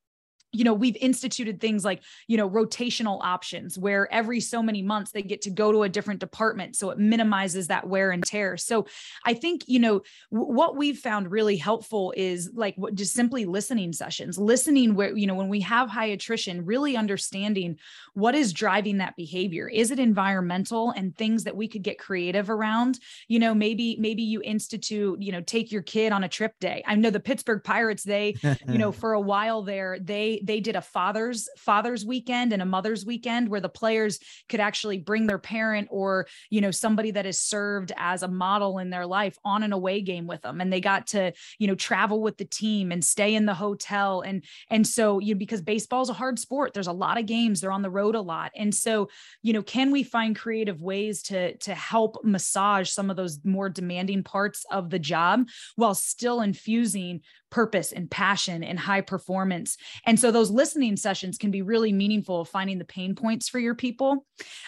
you 0.57 0.63
know 0.63 0.73
we've 0.73 0.97
instituted 0.97 1.61
things 1.61 1.85
like 1.85 2.01
you 2.27 2.35
know 2.35 2.49
rotational 2.49 3.19
options 3.21 3.77
where 3.77 4.11
every 4.11 4.39
so 4.39 4.63
many 4.63 4.81
months 4.81 5.11
they 5.11 5.21
get 5.21 5.41
to 5.43 5.49
go 5.49 5.71
to 5.71 5.83
a 5.83 5.89
different 5.89 6.19
department. 6.19 6.75
So 6.75 6.89
it 6.89 6.97
minimizes 6.97 7.67
that 7.67 7.87
wear 7.87 8.11
and 8.11 8.25
tear. 8.25 8.57
So 8.57 8.87
i 9.25 9.33
think 9.33 9.63
you 9.67 9.79
know 9.79 10.01
w- 10.31 10.53
what 10.53 10.75
we've 10.75 10.97
found 10.97 11.31
really 11.31 11.57
helpful 11.57 12.13
is 12.17 12.49
like 12.53 12.75
what, 12.75 12.95
just 12.95 13.13
simply 13.13 13.45
listening 13.45 13.93
sessions 13.93 14.37
listening 14.37 14.95
where 14.95 15.15
you 15.15 15.27
know 15.27 15.35
when 15.35 15.49
we 15.49 15.61
have 15.61 15.89
high 15.89 16.05
attrition 16.05 16.65
really 16.65 16.97
understanding 16.97 17.77
what 18.13 18.33
is 18.33 18.51
driving 18.51 18.97
that 18.97 19.15
behavior. 19.15 19.67
Is 19.67 19.91
it 19.91 19.99
environmental 19.99 20.89
and 20.91 21.15
things 21.15 21.43
that 21.43 21.55
we 21.55 21.67
could 21.67 21.83
get 21.83 21.99
creative 21.99 22.49
around? 22.49 22.99
You 23.27 23.39
know 23.39 23.53
maybe 23.53 23.97
maybe 23.99 24.23
you 24.23 24.41
institute 24.41 25.21
you 25.21 25.31
know 25.31 25.41
take 25.41 25.71
your 25.71 25.83
kid 25.83 26.11
on 26.11 26.23
a 26.23 26.29
trip 26.29 26.59
day. 26.59 26.83
I 26.87 26.95
know 26.95 27.11
the 27.11 27.19
pittsburgh 27.19 27.63
pirates 27.63 28.03
they 28.03 28.35
you 28.67 28.79
know 28.79 28.91
for 29.01 29.13
a 29.13 29.21
while 29.21 29.61
there 29.61 29.99
they 29.99 30.41
they 30.47 30.59
did 30.59 30.75
a 30.75 30.81
father's 30.81 31.49
father's 31.57 32.05
weekend 32.05 32.53
and 32.53 32.61
a 32.61 32.65
mother's 32.65 33.05
weekend 33.05 33.49
where 33.49 33.61
the 33.61 33.69
players 33.69 34.19
could 34.49 34.59
actually 34.59 34.97
bring 34.97 35.27
their 35.27 35.37
parent 35.37 35.87
or 35.91 36.27
you 36.49 36.61
know 36.61 36.71
somebody 36.71 37.11
that 37.11 37.25
has 37.25 37.39
served 37.39 37.91
as 37.97 38.23
a 38.23 38.27
model 38.27 38.79
in 38.79 38.89
their 38.89 39.05
life 39.05 39.37
on 39.43 39.63
an 39.63 39.73
away 39.73 40.01
game 40.01 40.27
with 40.27 40.41
them. 40.41 40.61
And 40.61 40.71
they 40.71 40.81
got 40.81 41.07
to 41.07 41.33
you 41.59 41.67
know 41.67 41.75
travel 41.75 42.21
with 42.21 42.37
the 42.37 42.45
team 42.45 42.91
and 42.91 43.03
stay 43.03 43.35
in 43.35 43.45
the 43.45 43.53
hotel. 43.53 44.21
And 44.21 44.43
and 44.69 44.87
so 44.87 45.19
you 45.19 45.35
know 45.35 45.39
because 45.39 45.61
baseball 45.61 46.01
is 46.01 46.09
a 46.09 46.13
hard 46.13 46.39
sport 46.39 46.73
there's 46.73 46.87
a 46.87 46.93
lot 46.93 47.19
of 47.19 47.25
games 47.25 47.61
they're 47.61 47.71
on 47.71 47.81
the 47.81 47.89
road 47.89 48.15
a 48.15 48.21
lot. 48.21 48.51
And 48.55 48.73
so 48.73 49.09
you 49.41 49.53
know 49.53 49.61
can 49.61 49.91
we 49.91 50.03
find 50.03 50.35
creative 50.35 50.81
ways 50.81 51.21
to 51.23 51.55
to 51.57 51.75
help 51.75 52.23
massage 52.23 52.89
some 52.89 53.09
of 53.09 53.17
those 53.17 53.39
more 53.43 53.69
demanding 53.69 54.23
parts 54.23 54.65
of 54.71 54.89
the 54.89 54.99
job 54.99 55.47
while 55.75 55.93
still 55.93 56.41
infusing 56.41 57.21
purpose 57.49 57.91
and 57.91 58.09
passion 58.11 58.63
and 58.63 58.79
high 58.79 59.01
performance. 59.01 59.77
And 60.05 60.19
so 60.19 60.31
those 60.31 60.51
listening 60.51 60.97
sessions 60.97 61.37
can 61.37 61.51
be 61.51 61.61
really 61.61 61.93
meaningful 61.93 62.45
finding 62.45 62.77
the 62.77 62.85
pain 62.85 63.15
points 63.15 63.47
for 63.47 63.59
your 63.59 63.75
people. 63.75 64.25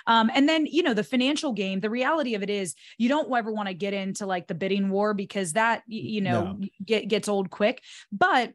Um, 0.08 0.32
and 0.34 0.48
then, 0.48 0.66
you 0.66 0.84
know, 0.84 0.94
the 0.94 1.04
financial 1.04 1.54
game, 1.54 1.80
the 1.80 1.90
reality 1.90 2.36
of 2.36 2.44
it 2.44 2.50
is 2.50 2.76
you 2.98 3.10
don't 3.10 3.34
ever 3.36 3.52
want 3.52 3.68
to 3.68 3.74
get 3.74 3.94
into 3.94 4.26
like 4.26 4.48
the 4.48 4.56
bidding 4.56 4.90
war 4.90 5.14
because 5.14 5.54
that, 5.54 5.84
you 5.88 6.22
know, 6.22 6.58
no. 6.58 6.68
get, 6.84 7.08
gets 7.08 7.28
old 7.28 7.50
quick. 7.50 7.84
But 8.12 8.54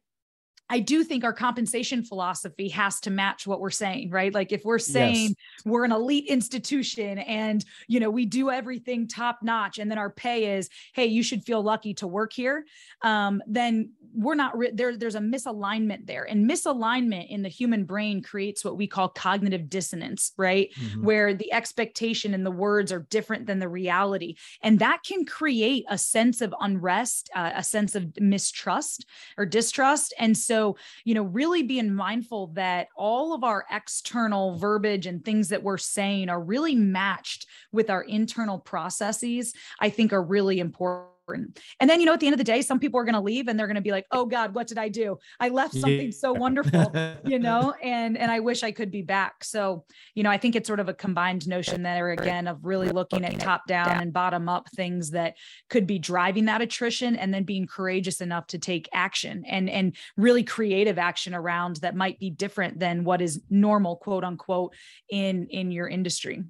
I 0.70 0.80
do 0.80 1.04
think 1.04 1.24
our 1.24 1.32
compensation 1.32 2.04
philosophy 2.04 2.68
has 2.70 2.98
to 3.00 3.10
match 3.10 3.46
what 3.46 3.60
we're 3.60 3.70
saying, 3.70 4.10
right? 4.10 4.32
Like 4.32 4.50
if 4.50 4.64
we're 4.64 4.78
saying 4.78 5.28
yes. 5.28 5.34
we're 5.64 5.84
an 5.84 5.92
elite 5.92 6.26
institution 6.26 7.18
and 7.18 7.62
you 7.86 8.00
know 8.00 8.10
we 8.10 8.24
do 8.24 8.50
everything 8.50 9.06
top 9.06 9.40
notch, 9.42 9.78
and 9.78 9.90
then 9.90 9.98
our 9.98 10.10
pay 10.10 10.56
is, 10.56 10.70
hey, 10.94 11.06
you 11.06 11.22
should 11.22 11.44
feel 11.44 11.62
lucky 11.62 11.92
to 11.94 12.06
work 12.06 12.32
here, 12.32 12.64
um, 13.02 13.42
then 13.46 13.90
we're 14.14 14.34
not 14.34 14.56
re- 14.56 14.70
there. 14.72 14.96
There's 14.96 15.16
a 15.16 15.20
misalignment 15.20 16.06
there, 16.06 16.24
and 16.24 16.48
misalignment 16.48 17.28
in 17.28 17.42
the 17.42 17.48
human 17.50 17.84
brain 17.84 18.22
creates 18.22 18.64
what 18.64 18.78
we 18.78 18.86
call 18.86 19.08
cognitive 19.10 19.68
dissonance, 19.68 20.32
right? 20.38 20.70
Mm-hmm. 20.80 21.04
Where 21.04 21.34
the 21.34 21.52
expectation 21.52 22.32
and 22.32 22.46
the 22.46 22.50
words 22.50 22.90
are 22.90 23.06
different 23.10 23.46
than 23.46 23.58
the 23.58 23.68
reality, 23.68 24.36
and 24.62 24.78
that 24.78 25.02
can 25.06 25.26
create 25.26 25.84
a 25.90 25.98
sense 25.98 26.40
of 26.40 26.54
unrest, 26.58 27.28
uh, 27.34 27.52
a 27.54 27.62
sense 27.62 27.94
of 27.94 28.18
mistrust 28.18 29.04
or 29.36 29.44
distrust, 29.44 30.14
and 30.18 30.36
so 30.38 30.53
so, 30.54 30.76
you 31.04 31.14
know, 31.14 31.24
really 31.24 31.64
being 31.64 31.92
mindful 31.92 32.46
that 32.54 32.86
all 32.96 33.34
of 33.34 33.42
our 33.42 33.66
external 33.72 34.56
verbiage 34.56 35.04
and 35.04 35.24
things 35.24 35.48
that 35.48 35.64
we're 35.64 35.78
saying 35.78 36.28
are 36.28 36.40
really 36.40 36.76
matched 36.76 37.46
with 37.72 37.90
our 37.90 38.02
internal 38.02 38.60
processes, 38.60 39.52
I 39.80 39.90
think 39.90 40.12
are 40.12 40.22
really 40.22 40.60
important 40.60 41.13
important. 41.26 41.58
And 41.80 41.88
then, 41.88 42.00
you 42.00 42.06
know, 42.06 42.12
at 42.12 42.20
the 42.20 42.26
end 42.26 42.34
of 42.34 42.38
the 42.38 42.44
day, 42.44 42.62
some 42.62 42.78
people 42.78 43.00
are 43.00 43.04
going 43.04 43.14
to 43.14 43.20
leave 43.20 43.48
and 43.48 43.58
they're 43.58 43.66
going 43.66 43.76
to 43.76 43.80
be 43.80 43.90
like, 43.90 44.06
"Oh 44.10 44.26
God, 44.26 44.54
what 44.54 44.66
did 44.66 44.78
I 44.78 44.88
do? 44.88 45.18
I 45.40 45.48
left 45.48 45.74
something 45.74 46.06
yeah. 46.06 46.10
so 46.10 46.32
wonderful," 46.32 46.92
you 47.24 47.38
know, 47.38 47.74
and 47.82 48.16
and 48.16 48.30
I 48.30 48.40
wish 48.40 48.62
I 48.62 48.72
could 48.72 48.90
be 48.90 49.02
back. 49.02 49.44
So, 49.44 49.84
you 50.14 50.22
know, 50.22 50.30
I 50.30 50.38
think 50.38 50.56
it's 50.56 50.66
sort 50.66 50.80
of 50.80 50.88
a 50.88 50.94
combined 50.94 51.48
notion 51.48 51.82
there 51.82 52.10
again 52.10 52.46
of 52.46 52.64
really 52.64 52.90
looking 52.90 53.24
at 53.24 53.40
top 53.40 53.66
down 53.66 54.02
and 54.02 54.12
bottom 54.12 54.48
up 54.48 54.68
things 54.70 55.10
that 55.10 55.34
could 55.70 55.86
be 55.86 55.98
driving 55.98 56.46
that 56.46 56.60
attrition, 56.60 57.16
and 57.16 57.32
then 57.32 57.44
being 57.44 57.66
courageous 57.66 58.20
enough 58.20 58.46
to 58.48 58.58
take 58.58 58.88
action 58.92 59.44
and 59.46 59.68
and 59.70 59.96
really 60.16 60.44
creative 60.44 60.98
action 60.98 61.34
around 61.34 61.76
that 61.76 61.96
might 61.96 62.18
be 62.18 62.30
different 62.30 62.78
than 62.78 63.04
what 63.04 63.20
is 63.20 63.42
normal, 63.50 63.96
quote 63.96 64.24
unquote, 64.24 64.74
in 65.10 65.46
in 65.48 65.70
your 65.70 65.88
industry 65.88 66.44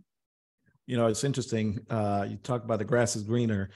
you 0.86 0.96
know 0.98 1.06
it's 1.06 1.24
interesting 1.24 1.78
uh, 1.90 2.26
you 2.28 2.36
talk 2.36 2.62
about 2.62 2.78
the 2.78 2.84
grass 2.84 3.16
is 3.16 3.22
greener 3.22 3.70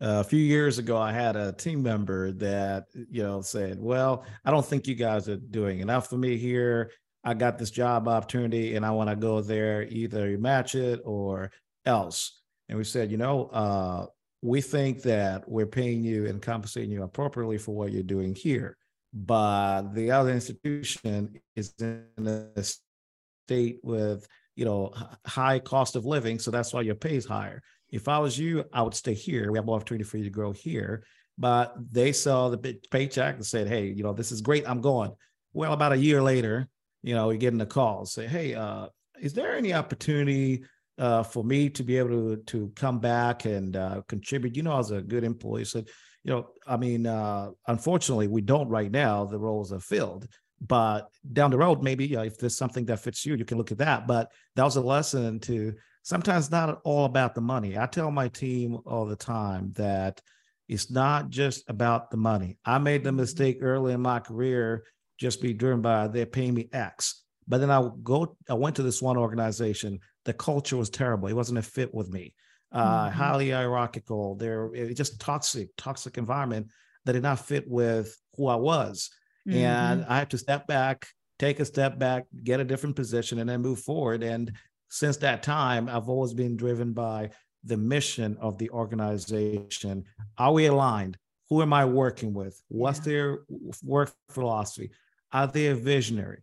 a 0.00 0.24
few 0.24 0.40
years 0.40 0.78
ago, 0.78 0.96
I 0.96 1.12
had 1.12 1.36
a 1.36 1.52
team 1.52 1.82
member 1.82 2.32
that, 2.32 2.86
you 3.10 3.22
know, 3.22 3.40
said, 3.40 3.80
Well, 3.80 4.24
I 4.44 4.50
don't 4.50 4.64
think 4.64 4.86
you 4.86 4.94
guys 4.94 5.28
are 5.28 5.36
doing 5.36 5.80
enough 5.80 6.08
for 6.08 6.16
me 6.16 6.36
here. 6.36 6.92
I 7.24 7.34
got 7.34 7.58
this 7.58 7.70
job 7.70 8.06
opportunity 8.06 8.76
and 8.76 8.86
I 8.86 8.92
want 8.92 9.10
to 9.10 9.16
go 9.16 9.40
there, 9.40 9.82
either 9.82 10.30
you 10.30 10.38
match 10.38 10.74
it 10.74 11.00
or 11.04 11.50
else. 11.84 12.40
And 12.68 12.78
we 12.78 12.84
said, 12.84 13.10
You 13.10 13.16
know, 13.16 13.46
uh, 13.46 14.06
we 14.40 14.60
think 14.60 15.02
that 15.02 15.48
we're 15.48 15.66
paying 15.66 16.04
you 16.04 16.26
and 16.26 16.40
compensating 16.40 16.92
you 16.92 17.02
appropriately 17.02 17.58
for 17.58 17.74
what 17.74 17.92
you're 17.92 18.02
doing 18.04 18.34
here. 18.34 18.76
But 19.12 19.94
the 19.94 20.12
other 20.12 20.30
institution 20.30 21.40
is 21.56 21.74
in 21.80 22.04
a 22.18 22.62
state 22.62 23.80
with, 23.82 24.28
you 24.54 24.64
know, 24.64 24.92
high 25.26 25.58
cost 25.58 25.96
of 25.96 26.04
living. 26.04 26.38
So 26.38 26.50
that's 26.50 26.72
why 26.72 26.82
your 26.82 26.94
pay 26.94 27.16
is 27.16 27.26
higher. 27.26 27.62
If 27.90 28.08
I 28.08 28.18
was 28.18 28.38
you, 28.38 28.64
I 28.72 28.82
would 28.82 28.94
stay 28.94 29.14
here. 29.14 29.50
We 29.50 29.58
have 29.58 29.66
more 29.66 29.76
opportunity 29.76 30.04
for 30.04 30.18
you 30.18 30.24
to 30.24 30.30
grow 30.30 30.52
here. 30.52 31.04
But 31.38 31.74
they 31.90 32.12
saw 32.12 32.48
the 32.48 32.78
paycheck 32.90 33.36
and 33.36 33.46
said, 33.46 33.68
hey, 33.68 33.86
you 33.86 34.02
know, 34.02 34.12
this 34.12 34.32
is 34.32 34.40
great. 34.40 34.68
I'm 34.68 34.80
going. 34.80 35.12
Well, 35.52 35.72
about 35.72 35.92
a 35.92 35.96
year 35.96 36.20
later, 36.20 36.68
you 37.02 37.14
know, 37.14 37.28
we're 37.28 37.36
getting 37.36 37.60
a 37.60 37.66
call 37.66 38.04
say, 38.06 38.26
hey, 38.26 38.54
uh, 38.54 38.88
is 39.20 39.32
there 39.32 39.56
any 39.56 39.72
opportunity 39.72 40.64
uh, 40.98 41.22
for 41.22 41.44
me 41.44 41.70
to 41.70 41.82
be 41.84 41.96
able 41.96 42.10
to 42.10 42.36
to 42.46 42.72
come 42.74 42.98
back 42.98 43.44
and 43.44 43.76
uh, 43.76 44.02
contribute? 44.08 44.56
You 44.56 44.64
know, 44.64 44.78
as 44.78 44.90
a 44.90 45.00
good 45.00 45.24
employee, 45.24 45.64
said, 45.64 45.86
you 46.24 46.32
know, 46.32 46.48
I 46.66 46.76
mean, 46.76 47.06
uh, 47.06 47.50
unfortunately, 47.68 48.26
we 48.26 48.40
don't 48.40 48.68
right 48.68 48.90
now. 48.90 49.24
The 49.24 49.38
roles 49.38 49.72
are 49.72 49.80
filled, 49.80 50.26
but 50.60 51.08
down 51.32 51.52
the 51.52 51.58
road, 51.58 51.82
maybe 51.82 52.16
uh, 52.16 52.24
if 52.24 52.38
there's 52.38 52.56
something 52.56 52.84
that 52.86 53.00
fits 53.00 53.24
you, 53.24 53.36
you 53.36 53.44
can 53.44 53.58
look 53.58 53.72
at 53.72 53.78
that. 53.78 54.06
But 54.08 54.32
that 54.56 54.64
was 54.64 54.76
a 54.76 54.80
lesson 54.80 55.38
to 55.40 55.74
sometimes 56.08 56.50
not 56.50 56.80
all 56.84 57.04
about 57.04 57.34
the 57.34 57.40
money. 57.42 57.76
I 57.76 57.84
tell 57.84 58.10
my 58.10 58.28
team 58.28 58.78
all 58.86 59.04
the 59.04 59.14
time 59.14 59.72
that 59.76 60.22
it's 60.66 60.90
not 60.90 61.28
just 61.28 61.68
about 61.68 62.10
the 62.10 62.16
money. 62.16 62.56
I 62.64 62.78
made 62.78 63.04
the 63.04 63.10
mm-hmm. 63.10 63.18
mistake 63.18 63.58
early 63.60 63.92
in 63.92 64.00
my 64.00 64.18
career 64.18 64.84
just 65.20 65.42
be 65.42 65.52
driven 65.52 65.82
by 65.82 66.08
they're 66.08 66.24
paying 66.24 66.54
me 66.54 66.70
X. 66.72 67.24
But 67.46 67.58
then 67.58 67.70
I 67.70 67.86
go, 68.02 68.34
I 68.48 68.54
went 68.54 68.76
to 68.76 68.82
this 68.82 69.02
one 69.02 69.18
organization. 69.18 70.00
The 70.24 70.32
culture 70.32 70.78
was 70.78 70.88
terrible. 70.88 71.28
It 71.28 71.36
wasn't 71.36 71.58
a 71.58 71.62
fit 71.62 71.92
with 71.92 72.08
me. 72.08 72.32
Uh, 72.72 73.08
mm-hmm. 73.08 73.18
Highly 73.18 73.50
hierarchical. 73.50 74.34
There, 74.36 74.70
just 74.94 75.20
toxic, 75.20 75.68
toxic 75.76 76.16
environment 76.16 76.68
that 77.04 77.12
did 77.12 77.22
not 77.22 77.44
fit 77.44 77.68
with 77.68 78.16
who 78.34 78.46
I 78.46 78.56
was. 78.56 79.10
Mm-hmm. 79.46 79.58
And 79.58 80.06
I 80.08 80.16
had 80.16 80.30
to 80.30 80.38
step 80.38 80.66
back, 80.66 81.06
take 81.38 81.60
a 81.60 81.66
step 81.66 81.98
back, 81.98 82.24
get 82.44 82.60
a 82.60 82.64
different 82.64 82.96
position, 82.96 83.40
and 83.40 83.50
then 83.50 83.60
move 83.60 83.80
forward. 83.80 84.22
And 84.22 84.52
since 84.88 85.16
that 85.18 85.42
time, 85.42 85.88
I've 85.88 86.08
always 86.08 86.34
been 86.34 86.56
driven 86.56 86.92
by 86.92 87.30
the 87.64 87.76
mission 87.76 88.36
of 88.40 88.58
the 88.58 88.70
organization. 88.70 90.04
Are 90.38 90.52
we 90.52 90.66
aligned? 90.66 91.18
Who 91.50 91.62
am 91.62 91.72
I 91.72 91.84
working 91.84 92.34
with? 92.34 92.60
What's 92.68 92.98
yeah. 93.00 93.04
their 93.04 93.38
work 93.82 94.12
philosophy? 94.30 94.90
Are 95.32 95.46
they 95.46 95.68
a 95.68 95.74
visionary? 95.74 96.42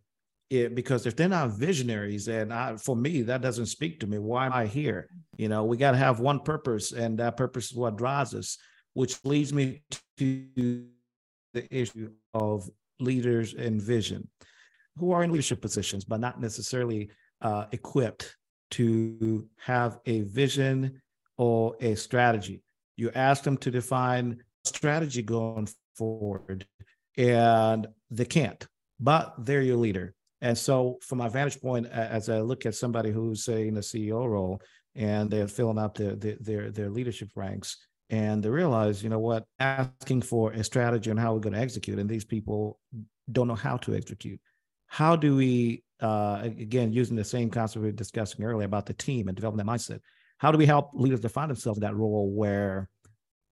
It, 0.49 0.75
because 0.75 1.07
if 1.07 1.15
they're 1.15 1.27
not 1.27 1.49
visionaries, 1.49 2.27
and 2.27 2.53
I, 2.53 2.77
for 2.77 2.95
me, 2.95 3.23
that 3.23 3.41
doesn't 3.41 3.65
speak 3.65 3.99
to 4.01 4.07
me. 4.07 4.19
Why 4.19 4.45
am 4.45 4.53
I 4.53 4.67
here? 4.67 5.09
You 5.37 5.49
know, 5.49 5.65
we 5.65 5.77
got 5.77 5.91
to 5.91 5.97
have 5.97 6.19
one 6.19 6.39
purpose, 6.39 6.91
and 6.91 7.17
that 7.17 7.37
purpose 7.37 7.71
is 7.71 7.77
what 7.77 7.97
drives 7.97 8.35
us, 8.35 8.57
which 8.93 9.23
leads 9.25 9.51
me 9.51 9.81
to 10.17 10.85
the 11.53 11.75
issue 11.75 12.11
of 12.35 12.69
leaders 12.99 13.55
and 13.55 13.81
vision 13.81 14.29
who 14.97 15.11
are 15.11 15.23
in 15.23 15.31
leadership 15.31 15.61
positions, 15.61 16.05
but 16.05 16.19
not 16.19 16.39
necessarily 16.39 17.09
uh, 17.41 17.65
equipped 17.71 18.35
to 18.71 19.47
have 19.57 19.99
a 20.05 20.21
vision 20.21 21.01
or 21.37 21.75
a 21.79 21.95
strategy. 21.95 22.61
You 22.97 23.11
ask 23.13 23.43
them 23.43 23.57
to 23.57 23.71
define 23.71 24.37
strategy 24.63 25.21
going 25.21 25.67
forward, 25.95 26.65
and 27.17 27.87
they 28.09 28.25
can't, 28.25 28.65
but 28.99 29.33
they're 29.39 29.61
your 29.61 29.77
leader. 29.77 30.13
And 30.41 30.57
so, 30.57 30.99
from 31.01 31.19
my 31.19 31.29
vantage 31.29 31.61
point, 31.61 31.87
as 31.87 32.29
I 32.29 32.41
look 32.41 32.65
at 32.65 32.75
somebody 32.75 33.11
who's 33.11 33.47
in 33.47 33.77
a 33.77 33.81
CEO 33.81 34.27
role 34.27 34.61
and 34.95 35.29
they're 35.29 35.47
filling 35.47 35.79
out 35.79 35.95
their, 35.95 36.15
their 36.15 36.71
their 36.71 36.89
leadership 36.89 37.29
ranks, 37.35 37.77
and 38.09 38.43
they 38.43 38.49
realize, 38.49 39.03
you 39.03 39.09
know 39.09 39.19
what, 39.19 39.45
asking 39.59 40.21
for 40.21 40.51
a 40.51 40.63
strategy 40.63 41.09
on 41.09 41.17
how 41.17 41.33
we're 41.33 41.39
going 41.39 41.53
to 41.53 41.59
execute, 41.59 41.99
and 41.99 42.09
these 42.09 42.25
people 42.25 42.79
don't 43.31 43.47
know 43.47 43.55
how 43.55 43.77
to 43.77 43.95
execute. 43.95 44.39
How 44.87 45.15
do 45.15 45.35
we, 45.35 45.83
uh, 46.01 46.41
again, 46.43 46.91
using 46.91 47.15
the 47.15 47.23
same 47.23 47.49
concept 47.49 47.81
we 47.81 47.89
were 47.89 47.95
discussing 47.95 48.43
earlier 48.43 48.65
about 48.65 48.85
the 48.85 48.93
team 48.93 49.27
and 49.27 49.35
developing 49.35 49.57
that 49.57 49.71
mindset, 49.71 49.99
how 50.37 50.51
do 50.51 50.57
we 50.57 50.65
help 50.65 50.91
leaders 50.93 51.21
define 51.21 51.47
themselves 51.47 51.77
in 51.77 51.83
that 51.83 51.95
role 51.95 52.31
where, 52.31 52.89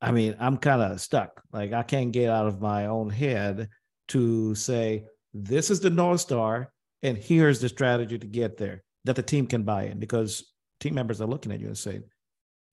I 0.01 0.11
mean, 0.11 0.35
I'm 0.39 0.57
kind 0.57 0.81
of 0.81 0.99
stuck. 0.99 1.41
Like 1.51 1.73
I 1.73 1.83
can't 1.83 2.11
get 2.11 2.29
out 2.29 2.47
of 2.47 2.61
my 2.61 2.87
own 2.87 3.09
head 3.09 3.69
to 4.09 4.53
say, 4.55 5.05
this 5.33 5.71
is 5.71 5.79
the 5.79 5.89
North 5.89 6.21
Star, 6.21 6.71
and 7.01 7.17
here's 7.17 7.59
the 7.59 7.69
strategy 7.69 8.19
to 8.19 8.27
get 8.27 8.57
there 8.57 8.83
that 9.05 9.15
the 9.15 9.23
team 9.23 9.47
can 9.47 9.63
buy 9.63 9.83
in 9.85 9.99
because 9.99 10.53
team 10.79 10.95
members 10.95 11.21
are 11.21 11.27
looking 11.27 11.51
at 11.51 11.59
you 11.59 11.67
and 11.67 11.77
saying, 11.77 12.03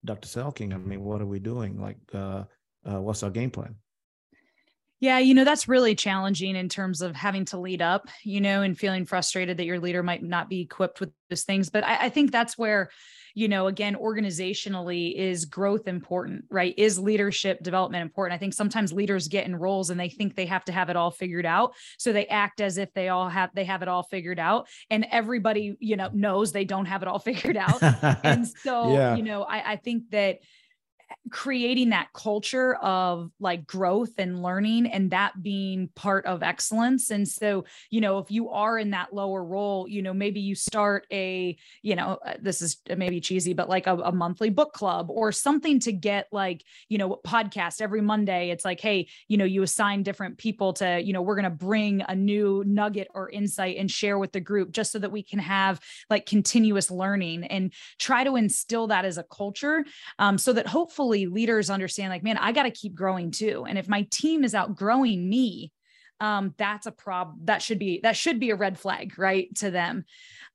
Dr. 0.04 0.28
Selking, 0.28 0.74
I 0.74 0.78
mean, 0.78 1.02
what 1.02 1.20
are 1.20 1.26
we 1.26 1.38
doing? 1.38 1.80
Like, 1.80 1.98
uh, 2.14 2.44
uh, 2.84 3.00
what's 3.00 3.22
our 3.22 3.30
game 3.30 3.50
plan? 3.50 3.74
Yeah, 5.00 5.18
you 5.18 5.32
know, 5.32 5.44
that's 5.44 5.66
really 5.66 5.94
challenging 5.94 6.56
in 6.56 6.68
terms 6.68 7.00
of 7.00 7.16
having 7.16 7.46
to 7.46 7.58
lead 7.58 7.80
up, 7.80 8.08
you 8.22 8.42
know, 8.42 8.60
and 8.60 8.78
feeling 8.78 9.06
frustrated 9.06 9.56
that 9.56 9.64
your 9.64 9.80
leader 9.80 10.02
might 10.02 10.22
not 10.22 10.50
be 10.50 10.60
equipped 10.60 11.00
with 11.00 11.10
those 11.30 11.42
things. 11.42 11.70
But 11.70 11.84
I, 11.84 12.06
I 12.06 12.08
think 12.10 12.30
that's 12.30 12.58
where, 12.58 12.90
you 13.34 13.48
know, 13.48 13.66
again, 13.66 13.96
organizationally 13.96 15.14
is 15.14 15.46
growth 15.46 15.88
important, 15.88 16.44
right? 16.50 16.74
Is 16.76 16.98
leadership 16.98 17.62
development 17.62 18.02
important? 18.02 18.34
I 18.34 18.38
think 18.38 18.52
sometimes 18.52 18.92
leaders 18.92 19.28
get 19.28 19.46
in 19.46 19.56
roles 19.56 19.88
and 19.88 19.98
they 19.98 20.10
think 20.10 20.36
they 20.36 20.46
have 20.46 20.66
to 20.66 20.72
have 20.72 20.90
it 20.90 20.96
all 20.96 21.10
figured 21.10 21.46
out. 21.46 21.72
So 21.98 22.12
they 22.12 22.26
act 22.26 22.60
as 22.60 22.76
if 22.76 22.92
they 22.92 23.08
all 23.08 23.30
have 23.30 23.50
they 23.54 23.64
have 23.64 23.80
it 23.80 23.88
all 23.88 24.02
figured 24.02 24.38
out. 24.38 24.68
And 24.90 25.06
everybody, 25.10 25.76
you 25.80 25.96
know, 25.96 26.10
knows 26.12 26.52
they 26.52 26.66
don't 26.66 26.86
have 26.86 27.00
it 27.00 27.08
all 27.08 27.18
figured 27.20 27.56
out. 27.56 27.82
and 28.22 28.46
so, 28.62 28.92
yeah. 28.92 29.16
you 29.16 29.22
know, 29.22 29.44
I, 29.44 29.72
I 29.72 29.76
think 29.76 30.10
that 30.10 30.40
creating 31.30 31.90
that 31.90 32.12
culture 32.12 32.74
of 32.76 33.30
like 33.40 33.66
growth 33.66 34.12
and 34.18 34.42
learning 34.42 34.86
and 34.86 35.10
that 35.10 35.42
being 35.42 35.88
part 35.94 36.26
of 36.26 36.42
excellence. 36.42 37.10
And 37.10 37.26
so 37.26 37.64
you 37.90 38.00
know 38.00 38.18
if 38.18 38.30
you 38.30 38.50
are 38.50 38.78
in 38.78 38.90
that 38.90 39.12
lower 39.12 39.44
role 39.44 39.88
you 39.88 40.02
know 40.02 40.12
maybe 40.12 40.40
you 40.40 40.54
start 40.54 41.06
a 41.12 41.56
you 41.82 41.96
know 41.96 42.18
uh, 42.24 42.34
this 42.40 42.62
is 42.62 42.78
maybe 42.96 43.20
cheesy 43.20 43.52
but 43.52 43.68
like 43.68 43.86
a, 43.86 43.94
a 43.96 44.12
monthly 44.12 44.50
book 44.50 44.72
club 44.72 45.10
or 45.10 45.32
something 45.32 45.80
to 45.80 45.92
get 45.92 46.28
like 46.32 46.64
you 46.88 46.98
know 46.98 47.20
podcast 47.26 47.80
every 47.80 48.00
monday. 48.00 48.50
It's 48.50 48.64
like 48.64 48.80
hey 48.80 49.08
you 49.28 49.36
know 49.36 49.44
you 49.44 49.62
assign 49.62 50.02
different 50.02 50.38
people 50.38 50.72
to 50.74 51.00
you 51.00 51.12
know 51.12 51.22
we're 51.22 51.36
going 51.36 51.44
to 51.44 51.50
bring 51.50 52.02
a 52.08 52.14
new 52.14 52.62
nugget 52.66 53.08
or 53.14 53.30
insight 53.30 53.76
and 53.76 53.90
share 53.90 54.18
with 54.18 54.32
the 54.32 54.40
group 54.40 54.72
just 54.72 54.92
so 54.92 54.98
that 54.98 55.12
we 55.12 55.22
can 55.22 55.38
have 55.38 55.80
like 56.08 56.26
continuous 56.26 56.90
learning 56.90 57.44
and 57.44 57.72
try 57.98 58.24
to 58.24 58.36
instill 58.36 58.86
that 58.88 59.04
as 59.04 59.18
a 59.18 59.24
culture 59.24 59.84
um, 60.18 60.38
so 60.38 60.52
that 60.52 60.66
hopefully 60.66 60.99
hopefully 61.00 61.24
leaders 61.26 61.70
understand 61.70 62.10
like 62.10 62.22
man 62.22 62.36
i 62.36 62.52
got 62.52 62.64
to 62.64 62.70
keep 62.70 62.94
growing 62.94 63.30
too. 63.30 63.64
And 63.66 63.78
if 63.78 63.88
my 63.88 64.06
team 64.10 64.44
is 64.44 64.54
outgrowing 64.54 65.28
me 65.28 65.72
um, 66.20 66.54
that's 66.58 66.84
a 66.84 66.92
problem 66.92 67.38
that 67.44 67.62
should 67.62 67.78
be 67.78 68.00
that 68.02 68.14
should 68.14 68.38
be 68.38 68.50
a 68.50 68.54
red 68.54 68.78
flag 68.78 69.18
right 69.18 69.48
to 69.56 69.70
them. 69.70 70.04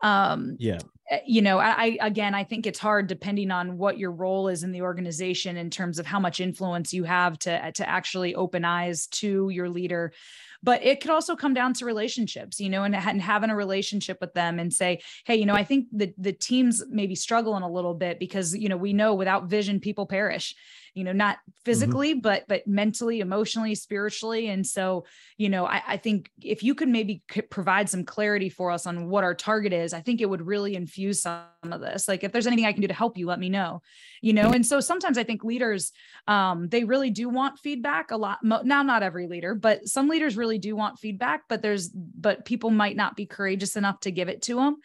Um, 0.02 0.58
yeah. 0.60 0.78
eh, 1.10 1.22
you 1.26 1.42
know 1.42 1.58
I, 1.58 1.70
I 1.70 1.98
again 2.02 2.36
i 2.36 2.44
think 2.44 2.68
it's 2.68 2.78
hard 2.78 3.08
depending 3.08 3.50
on 3.50 3.78
what 3.80 3.98
your 3.98 4.12
role 4.12 4.50
is 4.50 4.64
in 4.64 4.72
the 4.72 4.84
organization 4.84 5.58
in 5.58 5.72
terms 5.72 5.98
of 5.98 6.06
how 6.06 6.20
much 6.20 6.40
influence 6.40 6.94
you 6.94 7.06
have 7.06 7.40
to 7.40 7.72
to 7.72 7.90
actually 7.90 8.36
open 8.36 8.64
eyes 8.66 9.08
to 9.08 9.50
your 9.50 9.70
leader 9.70 10.14
but 10.64 10.84
it 10.84 11.02
could 11.02 11.12
also 11.12 11.36
come 11.36 11.54
down 11.54 11.74
to 11.74 11.86
relationships 11.86 12.60
you 12.60 12.70
know 12.70 12.84
and, 12.84 12.96
and 12.96 13.22
having 13.22 13.50
a 13.50 13.56
relationship 13.56 14.18
with 14.22 14.34
them 14.34 14.60
and 14.60 14.74
say 14.74 15.02
hey 15.26 15.36
you 15.36 15.46
know 15.46 15.54
i 15.54 15.64
think 15.64 15.88
the 15.92 16.14
the 16.18 16.34
teams 16.34 16.84
maybe 16.90 17.16
struggling 17.16 17.64
a 17.64 17.72
little 17.72 17.94
bit 17.94 18.20
because 18.20 18.56
you 18.56 18.70
know 18.70 18.78
we 18.78 18.94
know 18.94 19.14
without 19.14 19.46
vision 19.46 19.80
people 19.80 20.06
perish 20.06 20.56
you 20.96 21.04
know 21.04 21.12
not 21.12 21.38
mm-hmm. 21.38 21.52
physically 21.64 22.12
mm-hmm. 22.14 22.22
but 22.22 22.46
but 22.48 22.66
mentally 22.66 23.20
emotionally 23.20 23.76
spiritually 23.76 24.48
and 24.48 24.66
so 24.66 25.06
you 25.38 25.50
know 25.50 25.66
I, 25.66 25.82
I 25.88 25.98
think 25.98 26.32
if 26.42 26.64
you 26.64 26.74
could 26.74 26.88
maybe 26.88 27.22
provide 27.52 27.90
some 27.90 28.06
clarity 28.06 28.50
for 28.50 28.72
us 28.72 28.88
on 28.88 29.10
what 29.10 29.24
our 29.24 29.36
target 29.36 29.74
is 29.74 29.94
i 29.94 30.02
think 30.02 30.22
it 30.22 30.30
would 30.30 30.42
really 30.42 30.76
infuse 30.76 31.22
some 31.22 31.44
of 31.74 31.82
this 31.82 32.08
like 32.08 32.24
if 32.24 32.32
there's 32.32 32.48
anything 32.48 32.66
i 32.66 32.72
can 32.72 32.82
do 32.82 32.88
to 32.88 32.94
help 32.94 33.18
you 33.18 33.26
let 33.26 33.40
me 33.40 33.50
know 33.50 33.82
you 34.22 34.34
know 34.34 34.52
and 34.52 34.66
so 34.66 34.80
sometimes 34.80 35.18
i 35.18 35.24
think 35.24 35.44
leaders 35.44 35.92
um 36.28 36.68
they 36.70 36.84
really 36.84 37.10
do 37.10 37.30
want 37.30 37.60
feedback 37.60 38.12
a 38.12 38.18
lot 38.18 38.40
now 38.44 38.84
not 38.84 39.04
every 39.04 39.28
leader 39.28 39.56
but 39.56 39.88
some 39.88 40.08
leaders 40.08 40.38
really 40.38 40.58
do 40.58 40.76
want 40.76 41.00
feedback 41.00 41.44
but 41.50 41.62
there's 41.62 41.90
but 41.90 42.46
people 42.46 42.70
might 42.70 42.96
not 42.96 43.16
be 43.16 43.26
courageous 43.26 43.76
enough 43.76 44.00
to 44.00 44.12
give 44.12 44.30
it 44.30 44.42
to 44.42 44.56
them 44.56 44.78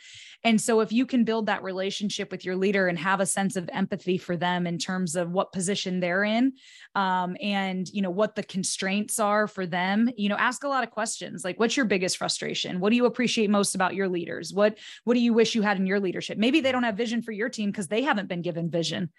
and 0.43 0.61
so 0.61 0.81
if 0.81 0.93
you 0.93 1.05
can 1.05 1.25
build 1.25 1.47
that 1.47 1.63
relationship 1.63 2.31
with 2.31 2.45
your 2.45 2.57
leader 2.57 2.89
and 2.89 2.99
have 2.99 3.21
a 3.21 3.27
sense 3.27 3.57
of 3.57 3.69
empathy 3.73 4.17
for 4.17 4.37
them 4.37 4.67
in 4.67 4.79
terms 4.79 5.17
of 5.17 5.31
what 5.31 5.53
position 5.53 6.01
they're 6.01 6.25
in 6.25 6.53
um, 6.95 7.37
and 7.41 7.89
you 7.91 8.03
know 8.03 8.11
what 8.11 8.35
the 8.35 8.43
constraints 8.43 9.19
are 9.19 9.47
for 9.47 9.67
them, 9.67 10.11
you 10.17 10.29
know, 10.29 10.37
ask 10.37 10.65
a 10.65 10.69
lot 10.69 10.85
of 10.85 10.91
questions 10.91 11.45
like 11.45 11.59
what's 11.61 11.77
your 11.77 11.87
biggest 11.87 12.17
frustration? 12.17 12.81
What 12.81 12.91
do 12.91 12.97
you 12.97 13.07
appreciate 13.07 13.51
most 13.51 13.75
about 13.75 13.95
your 13.95 14.09
leaders? 14.09 14.53
What 14.53 14.79
what 15.05 15.15
do 15.15 15.21
you 15.21 15.33
wish 15.33 15.55
you 15.55 15.63
had 15.63 15.79
in 15.79 15.87
your 15.87 16.01
leadership? 16.01 16.39
Maybe 16.39 16.61
they 16.61 16.70
don't 16.73 16.83
have 16.83 16.97
vision 16.97 17.23
for 17.23 17.33
your 17.33 17.49
team 17.49 17.71
because 17.71 17.89
they 17.89 18.03
haven't 18.03 18.29
been 18.29 18.43
given 18.43 18.71
vision, 18.71 19.11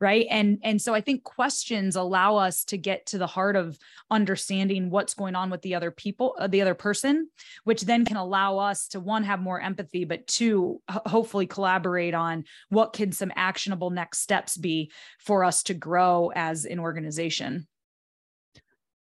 right? 0.00 0.26
And 0.30 0.58
and 0.62 0.80
so 0.80 0.94
I 0.94 1.00
think 1.00 1.24
questions 1.24 1.96
allow 1.96 2.36
us 2.36 2.64
to 2.64 2.78
get 2.78 3.06
to 3.06 3.18
the 3.18 3.26
heart 3.26 3.56
of 3.56 3.78
understanding 4.10 4.90
what's 4.90 5.14
going 5.14 5.34
on 5.34 5.50
with 5.50 5.62
the 5.62 5.74
other 5.74 5.90
people, 5.90 6.36
uh, 6.38 6.46
the 6.46 6.62
other 6.62 6.74
person, 6.74 7.28
which 7.64 7.82
then 7.82 8.04
can 8.04 8.16
allow 8.16 8.58
us 8.58 8.88
to 8.88 9.00
one 9.00 9.24
have 9.24 9.40
more 9.40 9.60
empathy, 9.60 10.04
but 10.04 10.26
two 10.26 10.80
hopefully 10.88 11.46
collaborate 11.46 12.14
on 12.14 12.44
what 12.68 12.92
can 12.92 13.12
some 13.12 13.32
actionable 13.36 13.90
next 13.90 14.20
steps 14.20 14.56
be 14.56 14.92
for 15.18 15.44
us 15.44 15.62
to 15.64 15.74
grow 15.74 16.30
as 16.34 16.64
an 16.64 16.78
organization. 16.78 17.66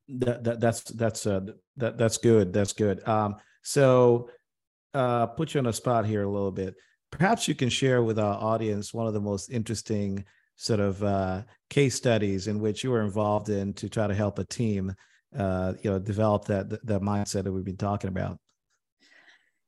That, 0.10 0.44
that 0.44 0.60
that's 0.60 0.82
that's 0.84 1.26
uh 1.26 1.40
that 1.78 1.98
that's 1.98 2.18
good 2.18 2.52
that's 2.52 2.74
good. 2.74 3.08
Um 3.08 3.36
so 3.64 4.30
uh 4.94 5.28
put 5.28 5.54
you 5.54 5.60
on 5.60 5.68
a 5.68 5.74
spot 5.74 6.06
here 6.06 6.24
a 6.24 6.30
little 6.30 6.52
bit 6.52 6.76
perhaps 7.14 7.48
you 7.48 7.54
can 7.54 7.70
share 7.70 8.02
with 8.02 8.18
our 8.18 8.36
audience 8.42 8.94
one 8.94 9.06
of 9.06 9.14
the 9.14 9.22
most 9.22 9.50
interesting 9.52 10.26
sort 10.56 10.80
of 10.80 11.04
uh, 11.04 11.44
case 11.70 11.96
studies 11.96 12.48
in 12.48 12.60
which 12.60 12.84
you 12.84 12.90
were 12.90 13.04
involved 13.04 13.50
in 13.50 13.74
to 13.74 13.88
try 13.88 14.08
to 14.08 14.16
help 14.16 14.40
a 14.40 14.44
team 14.46 14.94
uh, 15.38 15.74
you 15.82 15.90
know 15.90 16.00
develop 16.00 16.46
that 16.46 16.70
that 16.70 17.02
mindset 17.02 17.44
that 17.44 17.52
we've 17.52 17.64
been 17.64 17.78
talking 17.78 18.08
about 18.08 18.40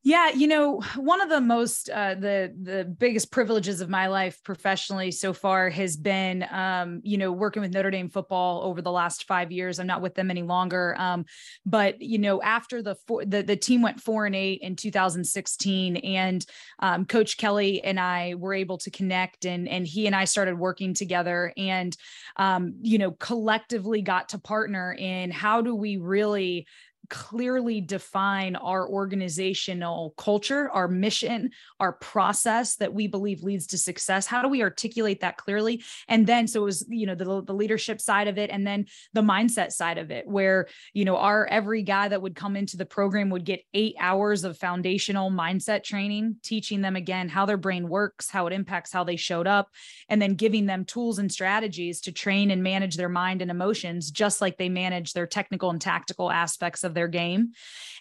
Yeah, 0.07 0.29
you 0.29 0.45
know, 0.45 0.81
one 0.97 1.19
of 1.19 1.29
the 1.29 1.41
most 1.41 1.89
uh, 1.89 2.13
the 2.13 2.53
the 2.61 2.85
biggest 2.85 3.31
privileges 3.31 3.81
of 3.81 3.89
my 3.89 4.05
life 4.05 4.39
professionally 4.43 5.09
so 5.09 5.33
far 5.33 5.71
has 5.71 5.97
been, 5.97 6.45
um, 6.51 7.01
you 7.03 7.17
know, 7.17 7.31
working 7.31 7.63
with 7.63 7.73
Notre 7.73 7.89
Dame 7.89 8.09
football 8.11 8.61
over 8.65 8.83
the 8.83 8.91
last 8.91 9.23
five 9.23 9.51
years. 9.51 9.79
I'm 9.79 9.87
not 9.87 10.03
with 10.03 10.13
them 10.13 10.29
any 10.29 10.43
longer, 10.43 10.95
um, 10.99 11.25
but 11.65 11.99
you 12.03 12.19
know, 12.19 12.39
after 12.43 12.83
the 12.83 12.93
four, 13.07 13.25
the 13.25 13.41
the 13.41 13.55
team 13.55 13.81
went 13.81 13.99
four 13.99 14.27
and 14.27 14.35
eight 14.35 14.61
in 14.61 14.75
2016, 14.75 15.95
and 15.97 16.45
um, 16.77 17.05
Coach 17.05 17.37
Kelly 17.37 17.83
and 17.83 17.99
I 17.99 18.35
were 18.35 18.53
able 18.53 18.77
to 18.77 18.91
connect, 18.91 19.45
and 19.47 19.67
and 19.67 19.87
he 19.87 20.05
and 20.05 20.15
I 20.15 20.25
started 20.25 20.59
working 20.59 20.93
together, 20.93 21.51
and 21.57 21.97
um, 22.35 22.75
you 22.79 22.99
know, 22.99 23.09
collectively 23.13 24.03
got 24.03 24.29
to 24.29 24.37
partner 24.37 24.95
in 24.99 25.31
how 25.31 25.63
do 25.63 25.73
we 25.73 25.97
really 25.97 26.67
clearly 27.09 27.81
define 27.81 28.55
our 28.55 28.87
organizational 28.87 30.13
culture, 30.17 30.69
our 30.71 30.87
mission, 30.87 31.51
our 31.79 31.93
process 31.93 32.75
that 32.77 32.93
we 32.93 33.07
believe 33.07 33.43
leads 33.43 33.67
to 33.67 33.77
success? 33.77 34.25
How 34.25 34.41
do 34.41 34.47
we 34.47 34.63
articulate 34.63 35.21
that 35.21 35.37
clearly? 35.37 35.83
And 36.07 36.25
then, 36.25 36.47
so 36.47 36.61
it 36.61 36.65
was, 36.65 36.85
you 36.89 37.05
know, 37.05 37.15
the, 37.15 37.43
the 37.43 37.53
leadership 37.53 38.01
side 38.01 38.27
of 38.27 38.37
it, 38.37 38.49
and 38.49 38.65
then 38.65 38.85
the 39.13 39.21
mindset 39.21 39.71
side 39.71 39.97
of 39.97 40.09
it, 40.09 40.27
where, 40.27 40.67
you 40.93 41.05
know, 41.05 41.17
our 41.17 41.45
every 41.47 41.83
guy 41.83 42.07
that 42.07 42.21
would 42.21 42.35
come 42.35 42.55
into 42.55 42.77
the 42.77 42.85
program 42.85 43.29
would 43.29 43.45
get 43.45 43.63
eight 43.73 43.95
hours 43.99 44.43
of 44.43 44.57
foundational 44.57 45.29
mindset 45.29 45.83
training, 45.83 46.37
teaching 46.41 46.81
them 46.81 46.95
again 46.95 47.29
how 47.29 47.45
their 47.45 47.57
brain 47.57 47.87
works, 47.87 48.29
how 48.29 48.47
it 48.47 48.53
impacts 48.53 48.91
how 48.91 49.03
they 49.03 49.15
showed 49.15 49.47
up, 49.47 49.69
and 50.09 50.21
then 50.21 50.33
giving 50.33 50.65
them 50.65 50.85
tools 50.85 51.19
and 51.19 51.31
strategies 51.31 52.01
to 52.01 52.11
train 52.11 52.49
and 52.49 52.63
manage 52.63 52.95
their 52.95 53.09
mind 53.09 53.41
and 53.41 53.51
emotions, 53.51 54.09
just 54.09 54.41
like 54.41 54.57
they 54.57 54.69
manage 54.69 55.13
their 55.13 55.27
technical 55.27 55.69
and 55.69 55.81
tactical 55.81 56.31
aspects 56.31 56.83
of 56.83 56.94
their 56.95 57.07
game. 57.07 57.51